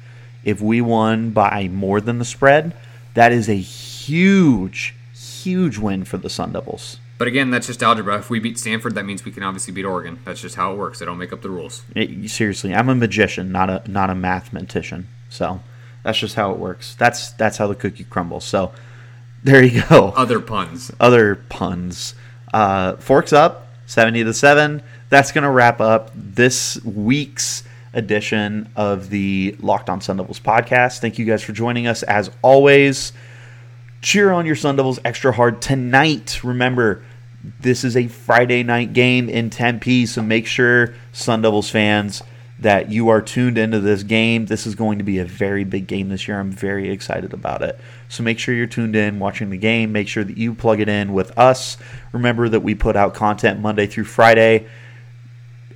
If 0.44 0.62
we 0.62 0.80
won 0.82 1.32
by 1.32 1.68
more 1.68 2.00
than 2.00 2.20
the 2.20 2.26
spread, 2.26 2.74
that 3.14 3.32
is 3.32 3.50
a 3.50 3.56
huge, 3.56 4.96
huge 5.14 5.78
win 5.78 6.06
for 6.06 6.18
the 6.18 6.30
Sun 6.30 6.54
Devils. 6.54 7.00
But 7.18 7.28
again, 7.28 7.50
that's 7.50 7.68
just 7.68 7.82
algebra. 7.82 8.20
If 8.20 8.30
we 8.30 8.40
beat 8.40 8.60
Stanford, 8.60 8.96
that 8.96 9.06
means 9.06 9.26
we 9.26 9.32
can 9.32 9.44
obviously 9.44 9.74
beat 9.74 9.86
Oregon. 9.86 10.20
That's 10.24 10.40
just 10.40 10.56
how 10.56 10.72
it 10.72 10.78
works. 10.78 11.00
They 11.00 11.06
don't 11.06 11.18
make 11.18 11.34
up 11.34 11.42
the 11.42 11.50
rules. 11.50 11.84
It, 11.96 12.30
seriously, 12.30 12.74
I'm 12.74 12.90
a 12.90 12.96
magician, 12.96 13.52
not 13.52 13.70
a 13.70 13.84
not 13.90 14.10
a 14.10 14.16
mathematician. 14.16 15.08
So 15.30 15.60
that's 16.04 16.18
just 16.20 16.36
how 16.36 16.52
it 16.52 16.58
works. 16.58 16.96
That's 16.96 17.32
that's 17.32 17.58
how 17.58 17.68
the 17.68 17.76
cookie 17.76 18.06
crumbles. 18.06 18.46
So 18.46 18.72
there 19.44 19.64
you 19.64 19.84
go. 19.90 20.10
Other 20.16 20.40
puns. 20.40 20.92
Other 21.00 21.36
puns. 21.36 22.16
Uh, 22.54 22.96
forks 22.98 23.34
up, 23.34 23.68
70 23.86 24.24
to 24.24 24.34
7. 24.34 24.82
That's 25.10 25.32
going 25.32 25.44
to 25.44 25.50
wrap 25.50 25.80
up 25.82 26.12
this 26.16 26.82
week's 26.84 27.64
edition 27.94 28.70
of 28.76 29.10
the 29.10 29.56
Locked 29.60 29.90
On 29.90 30.02
Sun 30.02 30.18
Devils 30.18 30.40
podcast. 30.40 31.00
Thank 31.00 31.20
you 31.20 31.26
guys 31.26 31.44
for 31.44 31.52
joining 31.52 31.88
us 31.88 32.04
as 32.04 32.32
always. 32.42 33.14
Cheer 34.02 34.32
on 34.32 34.46
your 34.46 34.56
Sun 34.56 34.76
Devils 34.76 35.00
extra 35.04 35.32
hard 35.32 35.62
tonight. 35.62 36.44
Remember, 36.44 37.04
this 37.60 37.84
is 37.84 37.98
a 37.98 38.08
Friday 38.08 38.64
night 38.64 38.94
game 38.94 39.30
in 39.30 39.50
Tempe, 39.50 40.06
so 40.06 40.22
make 40.22 40.48
sure 40.48 40.94
Sun 41.12 41.42
Devils 41.42 41.70
fans 41.70 42.22
that 42.60 42.92
you 42.92 43.10
are 43.10 43.22
tuned 43.22 43.58
into 43.58 43.80
this 43.80 44.04
game. 44.04 44.48
This 44.48 44.66
is 44.66 44.74
going 44.74 44.98
to 44.98 45.04
be 45.04 45.20
a 45.20 45.26
very 45.26 45.64
big 45.64 45.86
game 45.88 46.10
this 46.10 46.28
year. 46.28 46.40
I'm 46.40 46.52
very 46.52 46.90
excited 46.90 47.34
about 47.34 47.62
it. 47.62 47.80
So 48.10 48.24
make 48.24 48.40
sure 48.40 48.56
you're 48.56 48.66
tuned 48.66 48.96
in, 48.96 49.20
watching 49.20 49.50
the 49.50 49.58
game. 49.58 49.92
Make 49.92 50.08
sure 50.08 50.24
that 50.24 50.38
you 50.38 50.54
plug 50.54 50.80
it 50.80 50.90
in 50.90 51.14
with 51.14 51.38
us. 51.38 51.78
Remember 52.12 52.50
that 52.50 52.62
we 52.62 52.74
put 52.74 52.96
out 52.96 53.14
content 53.14 53.60
Monday 53.60 53.86
through 53.86 54.06
Friday 54.06 54.68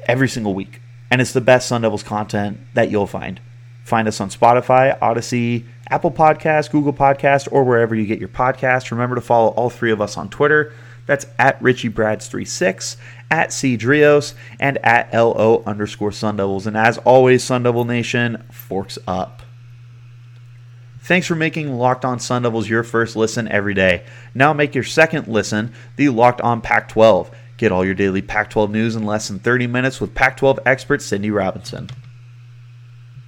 every 0.07 0.27
single 0.27 0.53
week. 0.53 0.81
And 1.11 1.21
it's 1.21 1.33
the 1.33 1.41
best 1.41 1.67
Sun 1.67 1.81
Devils 1.81 2.03
content 2.03 2.57
that 2.73 2.89
you'll 2.89 3.05
find. 3.05 3.39
Find 3.83 4.07
us 4.07 4.21
on 4.21 4.29
Spotify, 4.29 4.97
Audacy, 4.99 5.65
Apple 5.89 6.11
Podcast, 6.11 6.71
Google 6.71 6.93
Podcast, 6.93 7.49
or 7.51 7.63
wherever 7.63 7.93
you 7.93 8.05
get 8.05 8.19
your 8.19 8.29
podcast. 8.29 8.91
Remember 8.91 9.15
to 9.15 9.21
follow 9.21 9.49
all 9.49 9.69
three 9.69 9.91
of 9.91 9.99
us 9.99 10.17
on 10.17 10.29
Twitter. 10.29 10.73
That's 11.12 11.26
at 11.38 11.60
RichieBrads36, 11.60 12.95
at 13.30 13.50
CDrios, 13.50 14.34
and 14.62 14.78
at 14.78 15.13
LO 15.13 15.62
underscore 15.65 16.13
Sun 16.13 16.38
Devils. 16.38 16.65
And 16.65 16.78
as 16.78 17.00
always, 17.00 17.43
Sun 17.43 17.63
Devil 17.63 17.84
Nation, 17.84 18.41
forks 18.50 18.97
up. 19.06 19.41
Thanks 21.02 21.28
for 21.28 21.36
making 21.36 21.74
Locked 21.74 22.06
On 22.06 22.17
Sun 22.17 22.43
Devils 22.43 22.69
your 22.69 22.84
first 22.84 23.17
listen 23.17 23.50
every 23.50 23.74
day. 23.74 24.06
Now 24.34 24.54
make 24.54 24.74
your 24.74 24.86
second 24.86 25.28
listen 25.28 25.74
the 25.97 26.08
Locked 26.08 26.39
On 26.39 26.62
Pac 26.62 26.88
12. 26.88 27.30
Get 27.58 27.74
all 27.74 27.84
your 27.84 27.93
daily 27.93 28.21
Pac 28.21 28.50
12 28.50 28.71
news 28.71 28.95
in 28.95 29.06
less 29.06 29.28
than 29.28 29.39
30 29.39 29.67
minutes 29.67 30.00
with 30.00 30.15
Pac 30.15 30.38
12 30.38 30.62
expert 30.65 31.02
Cindy 31.02 31.30
Robinson. 31.30 31.89